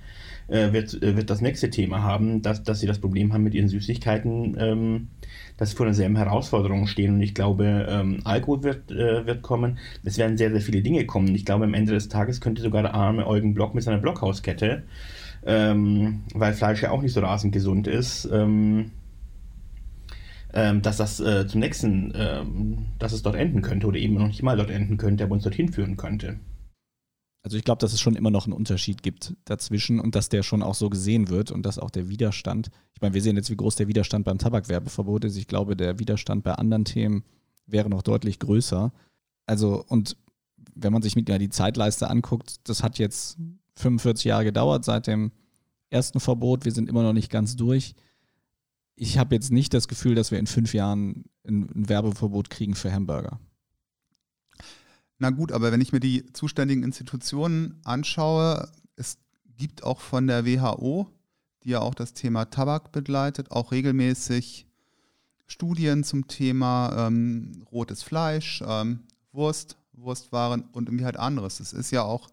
äh, 0.47 0.73
wird, 0.73 1.01
äh, 1.01 1.15
wird 1.15 1.29
das 1.29 1.41
nächste 1.41 1.69
Thema 1.69 2.03
haben, 2.03 2.41
dass, 2.41 2.63
dass 2.63 2.79
sie 2.79 2.87
das 2.87 2.99
Problem 2.99 3.33
haben 3.33 3.43
mit 3.43 3.53
ihren 3.53 3.67
Süßigkeiten, 3.69 4.57
ähm, 4.59 5.07
dass 5.57 5.71
sie 5.71 5.75
vor 5.75 5.85
derselben 5.85 6.15
Herausforderung 6.15 6.87
stehen. 6.87 7.15
Und 7.15 7.21
ich 7.21 7.33
glaube, 7.33 7.87
ähm, 7.89 8.21
Alkohol 8.23 8.63
wird, 8.63 8.91
äh, 8.91 9.25
wird 9.25 9.41
kommen. 9.41 9.77
Es 10.03 10.17
werden 10.17 10.37
sehr, 10.37 10.51
sehr 10.51 10.61
viele 10.61 10.81
Dinge 10.81 11.05
kommen. 11.05 11.33
Ich 11.35 11.45
glaube, 11.45 11.65
am 11.65 11.73
Ende 11.73 11.93
des 11.93 12.09
Tages 12.09 12.41
könnte 12.41 12.61
sogar 12.61 12.81
der 12.81 12.93
arme 12.93 13.27
Eugen 13.27 13.53
Block 13.53 13.73
mit 13.75 13.83
seiner 13.83 13.99
Blockhauskette, 13.99 14.83
ähm, 15.45 16.23
weil 16.33 16.53
Fleisch 16.53 16.81
ja 16.83 16.91
auch 16.91 17.01
nicht 17.01 17.13
so 17.13 17.21
rasend 17.21 17.53
gesund 17.53 17.87
ist, 17.87 18.29
ähm, 18.31 18.91
ähm, 20.53 20.81
dass 20.81 20.97
das 20.97 21.19
äh, 21.19 21.47
zum 21.47 21.61
nächsten, 21.61 22.13
ähm, 22.15 22.85
dass 22.99 23.13
es 23.13 23.23
dort 23.23 23.35
enden 23.35 23.61
könnte 23.61 23.87
oder 23.87 23.97
eben 23.97 24.15
noch 24.15 24.27
nicht 24.27 24.43
mal 24.43 24.57
dort 24.57 24.69
enden 24.69 24.97
könnte, 24.97 25.23
aber 25.23 25.33
uns 25.33 25.43
dorthin 25.43 25.71
führen 25.71 25.97
könnte. 25.97 26.37
Also 27.43 27.57
ich 27.57 27.65
glaube, 27.65 27.79
dass 27.79 27.91
es 27.91 27.99
schon 27.99 28.15
immer 28.15 28.31
noch 28.31 28.45
einen 28.45 28.53
Unterschied 28.53 29.03
gibt 29.03 29.35
dazwischen 29.43 29.99
und 29.99 30.15
dass 30.15 30.29
der 30.29 30.43
schon 30.43 30.63
auch 30.63 30.75
so 30.75 30.89
gesehen 30.89 31.27
wird 31.27 31.51
und 31.51 31.65
dass 31.65 31.77
auch 31.77 31.91
der 31.91 32.07
Widerstand, 32.07 32.71
ich 32.95 33.01
meine, 33.01 33.13
wir 33.13 33.21
sehen 33.21 33.35
jetzt, 33.35 33.49
wie 33.49 33.57
groß 33.57 33.75
der 33.75 33.89
Widerstand 33.89 34.23
beim 34.23 34.37
Tabakwerbeverbot 34.37 35.25
ist. 35.25 35.35
Ich 35.35 35.47
glaube, 35.47 35.75
der 35.75 35.99
Widerstand 35.99 36.43
bei 36.43 36.53
anderen 36.53 36.85
Themen 36.85 37.23
wäre 37.67 37.89
noch 37.89 38.01
deutlich 38.01 38.39
größer. 38.39 38.93
Also, 39.45 39.83
und 39.89 40.15
wenn 40.73 40.93
man 40.93 41.01
sich 41.01 41.17
mit 41.17 41.27
ja, 41.27 41.37
die 41.37 41.49
Zeitleiste 41.49 42.09
anguckt, 42.09 42.67
das 42.69 42.81
hat 42.81 42.97
jetzt 42.97 43.37
45 43.75 44.23
Jahre 44.23 44.45
gedauert 44.45 44.85
seit 44.85 45.07
dem 45.07 45.33
ersten 45.89 46.21
Verbot. 46.21 46.63
Wir 46.63 46.71
sind 46.71 46.87
immer 46.87 47.03
noch 47.03 47.13
nicht 47.13 47.29
ganz 47.29 47.57
durch. 47.57 47.93
Ich 48.95 49.17
habe 49.17 49.35
jetzt 49.35 49.51
nicht 49.51 49.73
das 49.73 49.89
Gefühl, 49.89 50.15
dass 50.15 50.31
wir 50.31 50.39
in 50.39 50.47
fünf 50.47 50.73
Jahren 50.73 51.25
ein, 51.45 51.69
ein 51.75 51.89
Werbeverbot 51.89 52.49
kriegen 52.49 52.75
für 52.75 52.93
Hamburger. 52.93 53.39
Na 55.19 55.29
gut, 55.29 55.51
aber 55.51 55.71
wenn 55.71 55.81
ich 55.81 55.93
mir 55.93 55.99
die 55.99 56.25
zuständigen 56.33 56.83
Institutionen 56.83 57.79
anschaue, 57.83 58.69
es 58.95 59.17
gibt 59.57 59.83
auch 59.83 60.01
von 60.01 60.27
der 60.27 60.45
WHO, 60.45 61.07
die 61.63 61.69
ja 61.69 61.79
auch 61.79 61.95
das 61.95 62.13
Thema 62.13 62.45
Tabak 62.45 62.91
begleitet, 62.91 63.51
auch 63.51 63.71
regelmäßig 63.71 64.67
Studien 65.45 66.03
zum 66.03 66.27
Thema 66.27 67.07
ähm, 67.07 67.63
rotes 67.71 68.03
Fleisch, 68.03 68.63
ähm, 68.65 69.03
Wurst, 69.31 69.77
Wurstwaren 69.93 70.63
und 70.71 70.89
irgendwie 70.89 71.05
halt 71.05 71.17
anderes. 71.17 71.57
Das 71.57 71.73
ist 71.73 71.91
ja 71.91 72.03
auch 72.03 72.29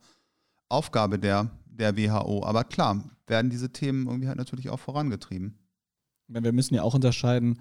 Aufgabe 0.69 1.19
der, 1.19 1.51
der 1.67 1.97
WHO. 1.97 2.45
Aber 2.45 2.65
klar, 2.65 3.05
werden 3.27 3.51
diese 3.51 3.71
Themen 3.71 4.07
irgendwie 4.07 4.29
halt 4.29 4.39
natürlich 4.39 4.71
auch 4.71 4.81
vorangetrieben. 4.81 5.59
Wir 6.29 6.53
müssen 6.53 6.75
ja 6.75 6.83
auch 6.83 6.95
unterscheiden, 6.95 7.61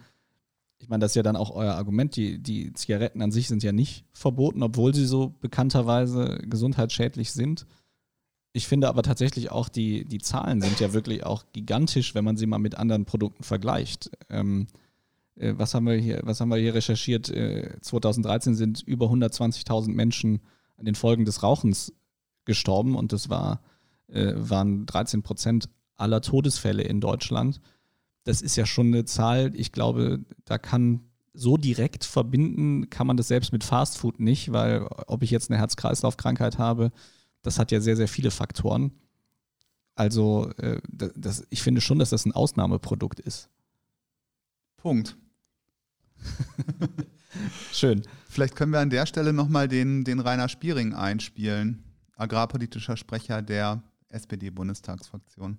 ich 0.80 0.88
meine, 0.88 1.02
das 1.02 1.12
ist 1.12 1.16
ja 1.16 1.24
dann 1.24 1.36
auch 1.36 1.52
euer 1.52 1.74
Argument, 1.74 2.16
die, 2.16 2.40
die 2.40 2.74
Zigaretten 2.74 3.22
an 3.22 3.32
sich 3.32 3.48
sind 3.48 3.64
ja 3.64 3.72
nicht 3.72 4.06
verboten, 4.14 4.64
obwohl 4.64 4.96
sie 4.96 5.06
so 5.06 5.36
bekannterweise 5.42 6.40
gesundheitsschädlich 6.44 7.32
sind. 7.32 7.66
Ich 8.54 8.68
finde 8.68 8.88
aber 8.88 9.04
tatsächlich 9.04 9.52
auch, 9.52 9.70
die, 9.70 10.06
die 10.06 10.20
Zahlen 10.20 10.62
sind 10.62 10.80
ja 10.80 10.94
wirklich 10.94 11.26
auch 11.26 11.44
gigantisch, 11.52 12.16
wenn 12.16 12.26
man 12.26 12.38
sie 12.38 12.48
mal 12.48 12.58
mit 12.60 12.76
anderen 12.76 13.06
Produkten 13.06 13.44
vergleicht. 13.44 14.10
Ähm, 14.30 14.68
äh, 15.36 15.54
was, 15.58 15.74
haben 15.74 15.86
wir 15.86 15.96
hier, 15.96 16.22
was 16.24 16.40
haben 16.40 16.50
wir 16.50 16.58
hier 16.58 16.74
recherchiert? 16.74 17.30
Äh, 17.30 17.78
2013 17.82 18.56
sind 18.56 18.82
über 18.82 19.08
120.000 19.08 19.90
Menschen 19.90 20.42
an 20.78 20.86
den 20.86 20.96
Folgen 20.96 21.26
des 21.26 21.44
Rauchens 21.44 21.94
gestorben 22.46 22.96
und 22.96 23.12
das 23.12 23.30
war, 23.30 23.62
äh, 24.08 24.34
waren 24.36 24.86
13 24.86 25.24
Prozent 25.24 25.70
aller 25.96 26.22
Todesfälle 26.22 26.84
in 26.84 27.02
Deutschland 27.02 27.60
das 28.30 28.44
ist 28.44 28.56
ja 28.56 28.68
schon 28.68 28.88
eine 28.88 29.06
Zahl, 29.06 29.56
ich 29.56 29.72
glaube, 29.72 30.24
da 30.46 30.60
kann 30.60 31.02
so 31.34 31.58
direkt 31.58 32.06
verbinden, 32.06 32.92
kann 32.92 33.08
man 33.08 33.18
das 33.18 33.28
selbst 33.28 33.52
mit 33.52 33.64
Fastfood 33.64 34.20
nicht, 34.20 34.52
weil 34.52 34.84
ob 35.08 35.24
ich 35.24 35.32
jetzt 35.32 35.50
eine 35.50 35.58
Herz-Kreislauf-Krankheit 35.58 36.60
habe, 36.60 36.92
das 37.42 37.58
hat 37.58 37.72
ja 37.72 37.82
sehr, 37.82 37.96
sehr 37.96 38.08
viele 38.08 38.30
Faktoren. 38.30 38.92
Also 39.96 40.52
äh, 40.58 40.80
das, 40.92 41.48
ich 41.50 41.64
finde 41.64 41.82
schon, 41.82 41.98
dass 41.98 42.12
das 42.12 42.26
ein 42.26 42.32
Ausnahmeprodukt 42.32 43.20
ist. 43.20 43.50
Punkt. 44.78 45.18
Schön. 47.74 48.04
Vielleicht 48.28 48.56
können 48.56 48.74
wir 48.74 48.80
an 48.80 48.92
der 48.92 49.08
Stelle 49.08 49.34
nochmal 49.34 49.68
den, 49.68 50.04
den 50.04 50.20
Rainer 50.20 50.50
Spiering 50.50 50.94
einspielen, 50.94 51.84
agrarpolitischer 52.16 52.96
Sprecher 52.96 53.42
der 53.42 53.82
SPD-Bundestagsfraktion 54.10 55.58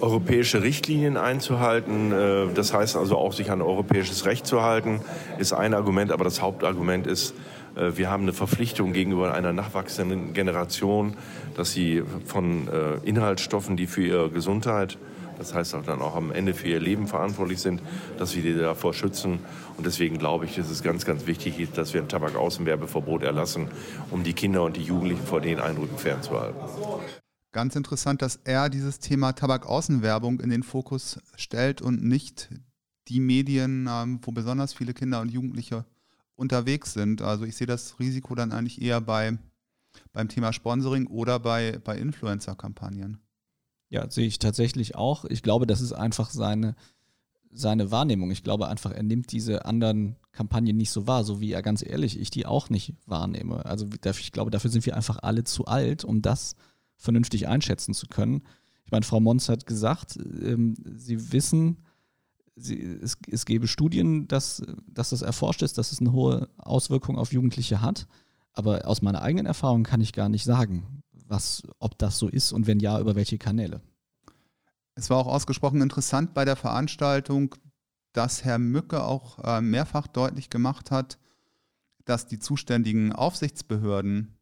europäische 0.00 0.62
Richtlinien 0.62 1.16
einzuhalten. 1.16 2.12
Äh, 2.12 2.46
das 2.54 2.74
heißt 2.74 2.96
also 2.96 3.16
auch, 3.16 3.32
sich 3.32 3.50
an 3.50 3.62
europäisches 3.62 4.26
Recht 4.26 4.46
zu 4.46 4.62
halten, 4.62 5.00
ist 5.38 5.52
ein 5.52 5.74
Argument. 5.74 6.12
Aber 6.12 6.24
das 6.24 6.42
Hauptargument 6.42 7.06
ist, 7.06 7.34
äh, 7.76 7.92
wir 7.96 8.10
haben 8.10 8.24
eine 8.24 8.32
Verpflichtung 8.32 8.92
gegenüber 8.92 9.34
einer 9.34 9.52
nachwachsenden 9.52 10.32
Generation, 10.34 11.16
dass 11.56 11.72
sie 11.72 12.02
von 12.26 12.68
äh, 12.68 13.08
Inhaltsstoffen, 13.08 13.76
die 13.76 13.86
für 13.86 14.02
ihre 14.02 14.30
Gesundheit, 14.30 14.98
das 15.38 15.54
heißt 15.54 15.74
auch 15.74 15.84
dann 15.84 16.00
auch 16.02 16.14
am 16.14 16.30
Ende 16.30 16.54
für 16.54 16.68
ihr 16.68 16.80
Leben 16.80 17.06
verantwortlich 17.06 17.60
sind, 17.60 17.80
dass 18.18 18.36
wir 18.36 18.42
die 18.42 18.56
davor 18.56 18.94
schützen. 18.94 19.40
Und 19.76 19.86
deswegen 19.86 20.18
glaube 20.18 20.44
ich, 20.44 20.56
dass 20.56 20.70
es 20.70 20.82
ganz, 20.82 21.04
ganz 21.04 21.26
wichtig 21.26 21.58
ist, 21.58 21.78
dass 21.78 21.94
wir 21.94 22.02
ein 22.02 22.08
Tabakaußenwerbeverbot 22.08 23.22
erlassen, 23.22 23.68
um 24.10 24.22
die 24.22 24.34
Kinder 24.34 24.62
und 24.62 24.76
die 24.76 24.82
Jugendlichen 24.82 25.24
vor 25.24 25.40
den 25.40 25.58
Eindrücken 25.58 25.98
fernzuhalten. 25.98 26.60
Ganz 27.52 27.76
interessant, 27.76 28.22
dass 28.22 28.36
er 28.44 28.70
dieses 28.70 28.98
Thema 28.98 29.32
Tabakaußenwerbung 29.32 30.40
in 30.40 30.48
den 30.48 30.62
Fokus 30.62 31.20
stellt 31.36 31.82
und 31.82 32.02
nicht 32.02 32.48
die 33.08 33.20
Medien, 33.20 33.86
ähm, 33.90 34.20
wo 34.22 34.32
besonders 34.32 34.72
viele 34.72 34.94
Kinder 34.94 35.20
und 35.20 35.30
Jugendliche 35.30 35.84
unterwegs 36.34 36.94
sind. 36.94 37.20
Also 37.20 37.44
ich 37.44 37.54
sehe 37.56 37.66
das 37.66 37.98
Risiko 37.98 38.34
dann 38.34 38.52
eigentlich 38.52 38.80
eher 38.80 39.02
bei, 39.02 39.36
beim 40.14 40.28
Thema 40.28 40.54
Sponsoring 40.54 41.06
oder 41.06 41.38
bei, 41.38 41.78
bei 41.84 41.98
Influencer-Kampagnen. 41.98 43.18
Ja, 43.90 44.10
sehe 44.10 44.26
ich 44.26 44.38
tatsächlich 44.38 44.94
auch. 44.94 45.26
Ich 45.26 45.42
glaube, 45.42 45.66
das 45.66 45.82
ist 45.82 45.92
einfach 45.92 46.30
seine, 46.30 46.74
seine 47.50 47.90
Wahrnehmung. 47.90 48.30
Ich 48.30 48.42
glaube 48.42 48.68
einfach, 48.68 48.92
er 48.92 49.02
nimmt 49.02 49.30
diese 49.30 49.66
anderen 49.66 50.16
Kampagnen 50.32 50.78
nicht 50.78 50.90
so 50.90 51.06
wahr, 51.06 51.24
so 51.24 51.42
wie 51.42 51.52
er 51.52 51.60
ganz 51.60 51.84
ehrlich, 51.84 52.18
ich 52.18 52.30
die 52.30 52.46
auch 52.46 52.70
nicht 52.70 52.94
wahrnehme. 53.04 53.66
Also 53.66 53.86
ich 54.02 54.32
glaube, 54.32 54.50
dafür 54.50 54.70
sind 54.70 54.86
wir 54.86 54.96
einfach 54.96 55.18
alle 55.22 55.44
zu 55.44 55.66
alt, 55.66 56.04
um 56.04 56.22
das 56.22 56.56
vernünftig 57.02 57.48
einschätzen 57.48 57.94
zu 57.94 58.06
können. 58.06 58.42
Ich 58.84 58.92
meine, 58.92 59.04
Frau 59.04 59.20
Mons 59.20 59.48
hat 59.48 59.66
gesagt, 59.66 60.16
ähm, 60.16 60.74
sie 60.96 61.32
wissen, 61.32 61.78
sie, 62.56 62.80
es, 62.80 63.16
es 63.30 63.44
gäbe 63.44 63.68
Studien, 63.68 64.28
dass, 64.28 64.62
dass 64.86 65.10
das 65.10 65.22
erforscht 65.22 65.62
ist, 65.62 65.78
dass 65.78 65.92
es 65.92 66.00
eine 66.00 66.12
hohe 66.12 66.48
Auswirkung 66.58 67.18
auf 67.18 67.32
Jugendliche 67.32 67.80
hat. 67.80 68.06
Aber 68.52 68.86
aus 68.86 69.02
meiner 69.02 69.22
eigenen 69.22 69.46
Erfahrung 69.46 69.82
kann 69.82 70.00
ich 70.00 70.12
gar 70.12 70.28
nicht 70.28 70.44
sagen, 70.44 71.02
was, 71.26 71.62
ob 71.78 71.98
das 71.98 72.18
so 72.18 72.28
ist 72.28 72.52
und 72.52 72.66
wenn 72.66 72.80
ja, 72.80 73.00
über 73.00 73.14
welche 73.14 73.38
Kanäle. 73.38 73.80
Es 74.94 75.08
war 75.08 75.16
auch 75.16 75.26
ausgesprochen 75.26 75.80
interessant 75.80 76.34
bei 76.34 76.44
der 76.44 76.56
Veranstaltung, 76.56 77.54
dass 78.12 78.44
Herr 78.44 78.58
Mücke 78.58 79.02
auch 79.02 79.38
äh, 79.42 79.62
mehrfach 79.62 80.06
deutlich 80.06 80.50
gemacht 80.50 80.90
hat, 80.90 81.18
dass 82.04 82.26
die 82.26 82.38
zuständigen 82.38 83.12
Aufsichtsbehörden 83.12 84.36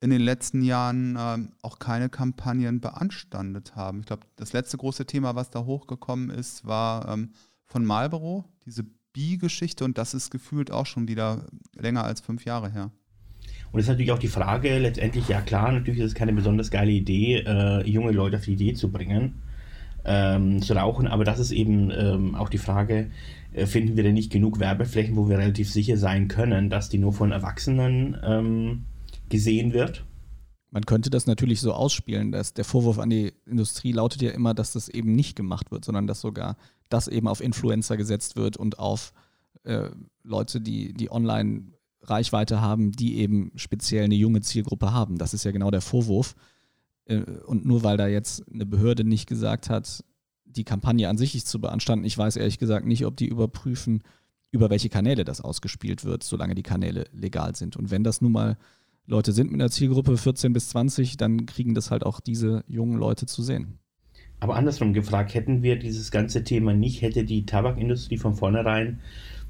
in 0.00 0.10
den 0.10 0.20
letzten 0.20 0.62
Jahren 0.62 1.16
ähm, 1.18 1.52
auch 1.62 1.78
keine 1.78 2.08
Kampagnen 2.08 2.80
beanstandet 2.80 3.76
haben. 3.76 4.00
Ich 4.00 4.06
glaube, 4.06 4.26
das 4.36 4.52
letzte 4.52 4.76
große 4.76 5.06
Thema, 5.06 5.34
was 5.34 5.50
da 5.50 5.64
hochgekommen 5.64 6.30
ist, 6.30 6.66
war 6.66 7.08
ähm, 7.08 7.30
von 7.64 7.84
Marlboro, 7.84 8.44
diese 8.66 8.84
Bi-Geschichte 9.12 9.84
und 9.84 9.96
das 9.96 10.12
ist 10.12 10.30
gefühlt 10.30 10.70
auch 10.70 10.84
schon 10.84 11.08
wieder 11.08 11.46
länger 11.74 12.04
als 12.04 12.20
fünf 12.20 12.44
Jahre 12.44 12.70
her. 12.70 12.90
Und 13.72 13.80
es 13.80 13.86
ist 13.86 13.88
natürlich 13.88 14.12
auch 14.12 14.18
die 14.18 14.28
Frage, 14.28 14.78
letztendlich, 14.78 15.28
ja 15.28 15.40
klar, 15.40 15.72
natürlich 15.72 16.00
ist 16.00 16.08
es 16.08 16.14
keine 16.14 16.32
besonders 16.32 16.70
geile 16.70 16.90
Idee, 16.90 17.38
äh, 17.46 17.88
junge 17.88 18.12
Leute 18.12 18.36
auf 18.36 18.44
die 18.44 18.52
Idee 18.52 18.74
zu 18.74 18.92
bringen, 18.92 19.42
ähm, 20.04 20.60
zu 20.60 20.74
rauchen, 20.74 21.06
aber 21.06 21.24
das 21.24 21.38
ist 21.38 21.50
eben 21.50 21.90
ähm, 21.90 22.34
auch 22.34 22.50
die 22.50 22.58
Frage, 22.58 23.10
äh, 23.54 23.66
finden 23.66 23.96
wir 23.96 24.04
denn 24.04 24.14
nicht 24.14 24.30
genug 24.30 24.60
Werbeflächen, 24.60 25.16
wo 25.16 25.28
wir 25.28 25.38
relativ 25.38 25.70
sicher 25.70 25.96
sein 25.96 26.28
können, 26.28 26.68
dass 26.68 26.90
die 26.90 26.98
nur 26.98 27.12
von 27.12 27.32
Erwachsenen 27.32 28.16
ähm, 28.22 28.84
gesehen 29.28 29.72
wird. 29.72 30.04
Man 30.70 30.84
könnte 30.84 31.10
das 31.10 31.26
natürlich 31.26 31.60
so 31.60 31.72
ausspielen, 31.72 32.32
dass 32.32 32.52
der 32.52 32.64
Vorwurf 32.64 32.98
an 32.98 33.08
die 33.08 33.32
Industrie 33.46 33.92
lautet 33.92 34.20
ja 34.20 34.30
immer, 34.30 34.52
dass 34.52 34.72
das 34.72 34.88
eben 34.88 35.14
nicht 35.14 35.36
gemacht 35.36 35.70
wird, 35.70 35.84
sondern 35.84 36.06
dass 36.06 36.20
sogar 36.20 36.56
das 36.88 37.08
eben 37.08 37.28
auf 37.28 37.40
Influencer 37.40 37.96
gesetzt 37.96 38.36
wird 38.36 38.56
und 38.56 38.78
auf 38.78 39.12
äh, 39.64 39.90
Leute, 40.22 40.60
die, 40.60 40.92
die 40.92 41.10
online 41.10 41.72
Reichweite 42.02 42.60
haben, 42.60 42.92
die 42.92 43.18
eben 43.18 43.52
speziell 43.56 44.04
eine 44.04 44.14
junge 44.14 44.40
Zielgruppe 44.40 44.92
haben. 44.92 45.18
Das 45.18 45.34
ist 45.34 45.44
ja 45.44 45.50
genau 45.50 45.70
der 45.70 45.80
Vorwurf. 45.80 46.34
Äh, 47.06 47.22
und 47.46 47.64
nur 47.64 47.82
weil 47.82 47.96
da 47.96 48.06
jetzt 48.06 48.44
eine 48.52 48.66
Behörde 48.66 49.04
nicht 49.04 49.28
gesagt 49.28 49.70
hat, 49.70 50.04
die 50.44 50.64
Kampagne 50.64 51.08
an 51.08 51.18
sich 51.18 51.44
zu 51.44 51.60
beanstanden, 51.60 52.04
ich 52.04 52.16
weiß 52.16 52.36
ehrlich 52.36 52.58
gesagt 52.58 52.86
nicht, 52.86 53.04
ob 53.06 53.16
die 53.16 53.28
überprüfen, 53.28 54.02
über 54.52 54.70
welche 54.70 54.88
Kanäle 54.88 55.24
das 55.24 55.40
ausgespielt 55.40 56.04
wird, 56.04 56.22
solange 56.22 56.54
die 56.54 56.62
Kanäle 56.62 57.06
legal 57.12 57.54
sind. 57.56 57.76
Und 57.76 57.90
wenn 57.90 58.04
das 58.04 58.20
nun 58.20 58.32
mal 58.32 58.56
Leute 59.06 59.32
sind 59.32 59.52
mit 59.52 59.60
einer 59.60 59.70
Zielgruppe 59.70 60.16
14 60.16 60.52
bis 60.52 60.70
20, 60.70 61.16
dann 61.16 61.46
kriegen 61.46 61.74
das 61.74 61.90
halt 61.90 62.04
auch 62.04 62.20
diese 62.20 62.64
jungen 62.66 62.98
Leute 62.98 63.26
zu 63.26 63.42
sehen. 63.42 63.78
Aber 64.40 64.56
andersrum 64.56 64.92
gefragt, 64.92 65.34
hätten 65.34 65.62
wir 65.62 65.78
dieses 65.78 66.10
ganze 66.10 66.44
Thema 66.44 66.74
nicht, 66.74 67.02
hätte 67.02 67.24
die 67.24 67.46
Tabakindustrie 67.46 68.18
von 68.18 68.34
vornherein 68.34 69.00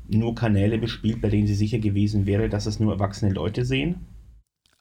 nur 0.08 0.34
Kanäle 0.34 0.78
bespielt, 0.78 1.20
bei 1.20 1.28
denen 1.28 1.46
sie 1.46 1.54
sicher 1.54 1.78
gewesen 1.78 2.26
wäre, 2.26 2.48
dass 2.48 2.66
es 2.66 2.78
nur 2.78 2.92
erwachsene 2.92 3.32
Leute 3.32 3.64
sehen? 3.64 4.06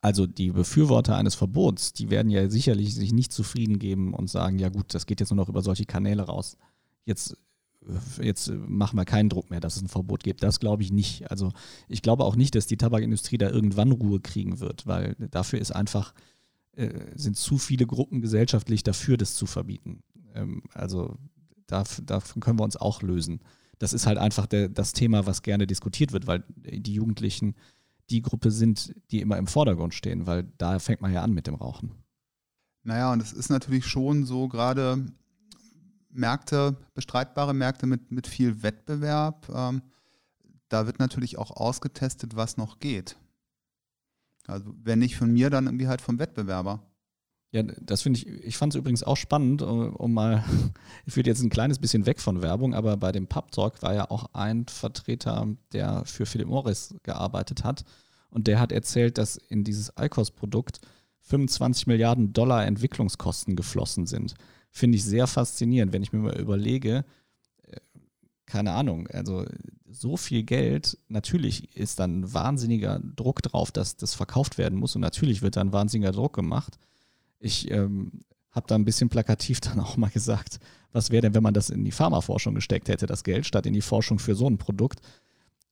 Also 0.01 0.27
die 0.27 0.51
Befürworter 0.51 1.17
eines 1.17 1.33
Verbots, 1.33 1.93
die 1.93 2.11
werden 2.11 2.29
ja 2.29 2.47
sicherlich 2.49 2.93
sich 2.93 3.11
nicht 3.11 3.31
zufrieden 3.31 3.79
geben 3.79 4.13
und 4.13 4.29
sagen, 4.29 4.59
ja 4.59 4.69
gut, 4.69 4.93
das 4.93 5.07
geht 5.07 5.19
jetzt 5.19 5.31
nur 5.31 5.37
noch 5.37 5.49
über 5.49 5.63
solche 5.63 5.85
Kanäle 5.85 6.23
raus. 6.23 6.57
Jetzt 7.05 7.37
jetzt 8.21 8.49
machen 8.49 8.97
wir 8.97 9.05
keinen 9.05 9.29
Druck 9.29 9.49
mehr, 9.49 9.59
dass 9.59 9.75
es 9.75 9.81
ein 9.81 9.87
Verbot 9.87 10.23
gibt. 10.23 10.43
Das 10.43 10.59
glaube 10.59 10.83
ich 10.83 10.91
nicht. 10.91 11.29
Also 11.29 11.51
ich 11.87 12.01
glaube 12.01 12.23
auch 12.23 12.35
nicht, 12.35 12.55
dass 12.55 12.67
die 12.67 12.77
Tabakindustrie 12.77 13.37
da 13.37 13.49
irgendwann 13.49 13.91
Ruhe 13.91 14.19
kriegen 14.19 14.59
wird, 14.59 14.87
weil 14.87 15.15
dafür 15.31 15.59
ist 15.59 15.71
einfach, 15.71 16.13
äh, 16.73 16.89
sind 17.15 17.37
zu 17.37 17.57
viele 17.57 17.85
Gruppen 17.85 18.21
gesellschaftlich 18.21 18.83
dafür, 18.83 19.17
das 19.17 19.35
zu 19.35 19.45
verbieten. 19.45 20.03
Ähm, 20.33 20.63
also 20.73 21.17
davon 21.67 22.41
können 22.41 22.59
wir 22.59 22.63
uns 22.63 22.77
auch 22.77 23.01
lösen. 23.01 23.41
Das 23.79 23.93
ist 23.93 24.05
halt 24.05 24.17
einfach 24.17 24.45
der, 24.45 24.69
das 24.69 24.93
Thema, 24.93 25.25
was 25.25 25.41
gerne 25.41 25.67
diskutiert 25.67 26.11
wird, 26.11 26.27
weil 26.27 26.43
die 26.55 26.93
Jugendlichen 26.93 27.55
die 28.09 28.21
Gruppe 28.21 28.51
sind, 28.51 28.93
die 29.11 29.21
immer 29.21 29.37
im 29.37 29.47
Vordergrund 29.47 29.93
stehen, 29.93 30.27
weil 30.27 30.43
da 30.57 30.79
fängt 30.79 31.01
man 31.01 31.11
ja 31.11 31.23
an 31.23 31.33
mit 31.33 31.47
dem 31.47 31.55
Rauchen. 31.55 31.91
Naja, 32.83 33.11
und 33.11 33.21
es 33.21 33.33
ist 33.33 33.49
natürlich 33.49 33.85
schon 33.85 34.25
so, 34.25 34.47
gerade 34.47 35.03
Märkte, 36.17 36.77
bestreitbare 36.93 37.53
Märkte 37.53 37.85
mit, 37.85 38.11
mit 38.11 38.27
viel 38.27 38.63
Wettbewerb. 38.63 39.47
Ähm, 39.53 39.81
da 40.69 40.85
wird 40.85 40.99
natürlich 40.99 41.37
auch 41.37 41.51
ausgetestet, 41.51 42.35
was 42.35 42.57
noch 42.57 42.79
geht. 42.79 43.15
Also 44.47 44.73
wenn 44.83 44.99
nicht 44.99 45.17
von 45.17 45.31
mir, 45.31 45.49
dann 45.49 45.65
irgendwie 45.65 45.87
halt 45.87 46.01
vom 46.01 46.19
Wettbewerber. 46.19 46.81
Ja, 47.51 47.63
das 47.63 48.01
finde 48.01 48.19
ich, 48.19 48.27
ich 48.27 48.57
fand 48.57 48.73
es 48.73 48.77
übrigens 48.77 49.03
auch 49.03 49.15
spannend, 49.15 49.61
um 49.61 50.13
mal, 50.13 50.43
ich 51.05 51.15
würde 51.15 51.29
jetzt 51.29 51.41
ein 51.41 51.49
kleines 51.49 51.79
bisschen 51.79 52.05
weg 52.05 52.19
von 52.19 52.41
Werbung, 52.41 52.73
aber 52.73 52.97
bei 52.97 53.11
dem 53.11 53.27
Pub 53.27 53.51
Talk 53.51 53.81
war 53.81 53.93
ja 53.93 54.09
auch 54.09 54.25
ein 54.33 54.65
Vertreter, 54.67 55.47
der 55.71 56.03
für 56.05 56.25
Philip 56.25 56.47
Morris 56.47 56.95
gearbeitet 57.03 57.63
hat 57.63 57.85
und 58.29 58.47
der 58.47 58.59
hat 58.59 58.71
erzählt, 58.71 59.17
dass 59.17 59.37
in 59.37 59.63
dieses 59.63 59.93
ICOS-Produkt 59.97 60.81
25 61.21 61.87
Milliarden 61.87 62.33
Dollar 62.33 62.65
Entwicklungskosten 62.65 63.55
geflossen 63.55 64.05
sind 64.05 64.35
finde 64.75 64.97
ich 64.97 65.05
sehr 65.05 65.25
faszinierend, 65.25 65.93
wenn 65.93 66.03
ich 66.03 66.11
mir 66.11 66.19
mal 66.19 66.37
überlege, 66.37 67.05
äh, 67.63 67.77
keine 68.45 68.73
Ahnung, 68.73 69.07
also 69.07 69.45
so 69.89 70.17
viel 70.17 70.43
Geld, 70.43 70.97
natürlich 71.07 71.75
ist 71.77 71.99
dann 71.99 72.33
wahnsinniger 72.33 72.99
Druck 73.15 73.41
drauf, 73.41 73.71
dass 73.71 73.95
das 73.95 74.13
verkauft 74.13 74.57
werden 74.57 74.77
muss 74.77 74.93
und 74.95 75.01
natürlich 75.01 75.41
wird 75.41 75.55
dann 75.55 75.71
wahnsinniger 75.71 76.11
Druck 76.11 76.33
gemacht. 76.33 76.77
Ich 77.39 77.71
ähm, 77.71 78.11
habe 78.51 78.67
da 78.67 78.75
ein 78.75 78.83
bisschen 78.83 79.07
plakativ 79.07 79.59
dann 79.61 79.79
auch 79.79 79.95
mal 79.95 80.09
gesagt, 80.09 80.59
was 80.91 81.09
wäre 81.09 81.21
denn, 81.21 81.33
wenn 81.33 81.43
man 81.43 81.53
das 81.53 81.69
in 81.69 81.85
die 81.85 81.91
Pharmaforschung 81.91 82.53
gesteckt 82.53 82.89
hätte, 82.89 83.05
das 83.05 83.23
Geld, 83.23 83.45
statt 83.45 83.65
in 83.65 83.73
die 83.73 83.81
Forschung 83.81 84.19
für 84.19 84.35
so 84.35 84.49
ein 84.49 84.57
Produkt. 84.57 84.99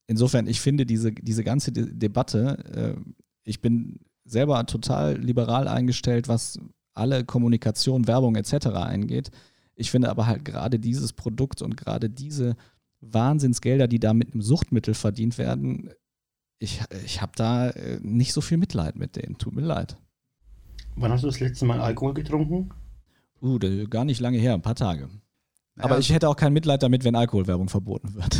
Insofern, 0.07 0.47
ich 0.47 0.61
finde 0.61 0.85
diese, 0.85 1.11
diese 1.11 1.43
ganze 1.43 1.73
De 1.73 1.91
Debatte, 1.91 2.95
äh, 2.97 3.11
ich 3.43 3.59
bin 3.59 3.99
selber 4.23 4.65
total 4.65 5.17
liberal 5.17 5.67
eingestellt, 5.67 6.29
was 6.29 6.57
alle 6.93 7.25
Kommunikation, 7.25 8.07
Werbung 8.07 8.35
etc. 8.35 8.67
eingeht. 8.67 9.31
Ich 9.75 9.91
finde 9.91 10.09
aber 10.09 10.27
halt 10.27 10.45
gerade 10.45 10.79
dieses 10.79 11.13
Produkt 11.13 11.61
und 11.61 11.77
gerade 11.77 12.09
diese 12.09 12.55
Wahnsinnsgelder, 13.01 13.87
die 13.87 13.99
da 13.99 14.13
mit 14.13 14.33
einem 14.33 14.41
Suchtmittel 14.41 14.93
verdient 14.93 15.37
werden, 15.37 15.89
ich, 16.59 16.81
ich 17.03 17.21
habe 17.21 17.33
da 17.35 17.69
äh, 17.71 17.99
nicht 18.01 18.33
so 18.33 18.41
viel 18.41 18.57
Mitleid 18.57 18.95
mit 18.95 19.15
denen. 19.15 19.37
Tut 19.37 19.53
mir 19.53 19.61
leid. 19.61 19.97
Wann 20.95 21.11
hast 21.11 21.23
du 21.23 21.27
das 21.27 21.39
letzte 21.39 21.65
Mal 21.65 21.81
Alkohol 21.81 22.13
getrunken? 22.13 22.69
Uh, 23.41 23.59
gar 23.89 24.05
nicht 24.05 24.21
lange 24.21 24.37
her, 24.37 24.53
ein 24.53 24.61
paar 24.61 24.75
Tage. 24.75 25.09
Naja, 25.75 25.89
aber 25.89 25.99
ich 25.99 26.13
hätte 26.13 26.29
auch 26.29 26.35
kein 26.35 26.53
Mitleid 26.53 26.83
damit, 26.83 27.03
wenn 27.03 27.15
Alkoholwerbung 27.15 27.67
verboten 27.67 28.13
wird. 28.13 28.39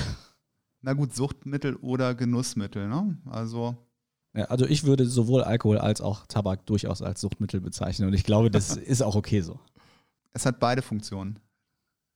Na 0.82 0.94
gut, 0.94 1.14
Suchtmittel 1.14 1.76
oder 1.78 2.14
Genussmittel, 2.16 2.88
ne? 2.88 3.18
Also 3.26 3.76
ja, 4.36 4.46
also 4.46 4.66
ich 4.66 4.84
würde 4.84 5.06
sowohl 5.06 5.44
Alkohol 5.44 5.78
als 5.78 6.02
auch 6.02 6.26
Tabak 6.28 6.66
durchaus 6.66 7.02
als 7.02 7.22
Suchtmittel 7.22 7.62
bezeichnen 7.62 8.08
und 8.08 8.14
ich 8.14 8.24
glaube, 8.24 8.50
das 8.50 8.76
ist 8.78 9.02
auch 9.02 9.16
okay 9.16 9.42
so. 9.42 9.60
Es 10.34 10.46
hat 10.46 10.60
beide 10.60 10.82
Funktionen. 10.82 11.40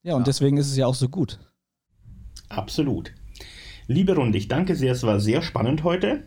Ja, 0.04 0.16
und 0.16 0.22
ja. 0.22 0.26
deswegen 0.26 0.58
ist 0.58 0.68
es 0.68 0.78
ja 0.78 0.88
auch 0.88 0.96
so 0.96 1.10
gut. 1.10 1.40
Absolut. 2.50 3.14
Liebe 3.88 4.16
Runde, 4.16 4.38
ich 4.38 4.48
danke 4.48 4.76
sehr, 4.76 4.94
es 4.94 5.04
war 5.04 5.20
sehr 5.20 5.42
spannend 5.42 5.84
heute. 5.84 6.24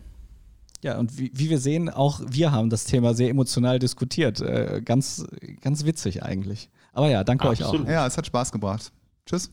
Ja, 0.81 0.97
und 0.97 1.17
wie, 1.17 1.31
wie 1.33 1.49
wir 1.49 1.59
sehen, 1.59 1.89
auch 1.89 2.21
wir 2.27 2.51
haben 2.51 2.69
das 2.69 2.85
Thema 2.85 3.13
sehr 3.13 3.29
emotional 3.29 3.77
diskutiert. 3.77 4.41
Äh, 4.41 4.81
ganz, 4.83 5.25
ganz 5.61 5.85
witzig 5.85 6.23
eigentlich. 6.23 6.69
Aber 6.93 7.09
ja, 7.09 7.23
danke 7.23 7.47
Absolut. 7.47 7.81
euch 7.81 7.81
auch. 7.81 7.91
Ja, 7.91 8.07
es 8.07 8.17
hat 8.17 8.25
Spaß 8.25 8.51
gebracht. 8.51 8.91
Tschüss. 9.25 9.51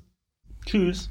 Tschüss. 0.64 1.11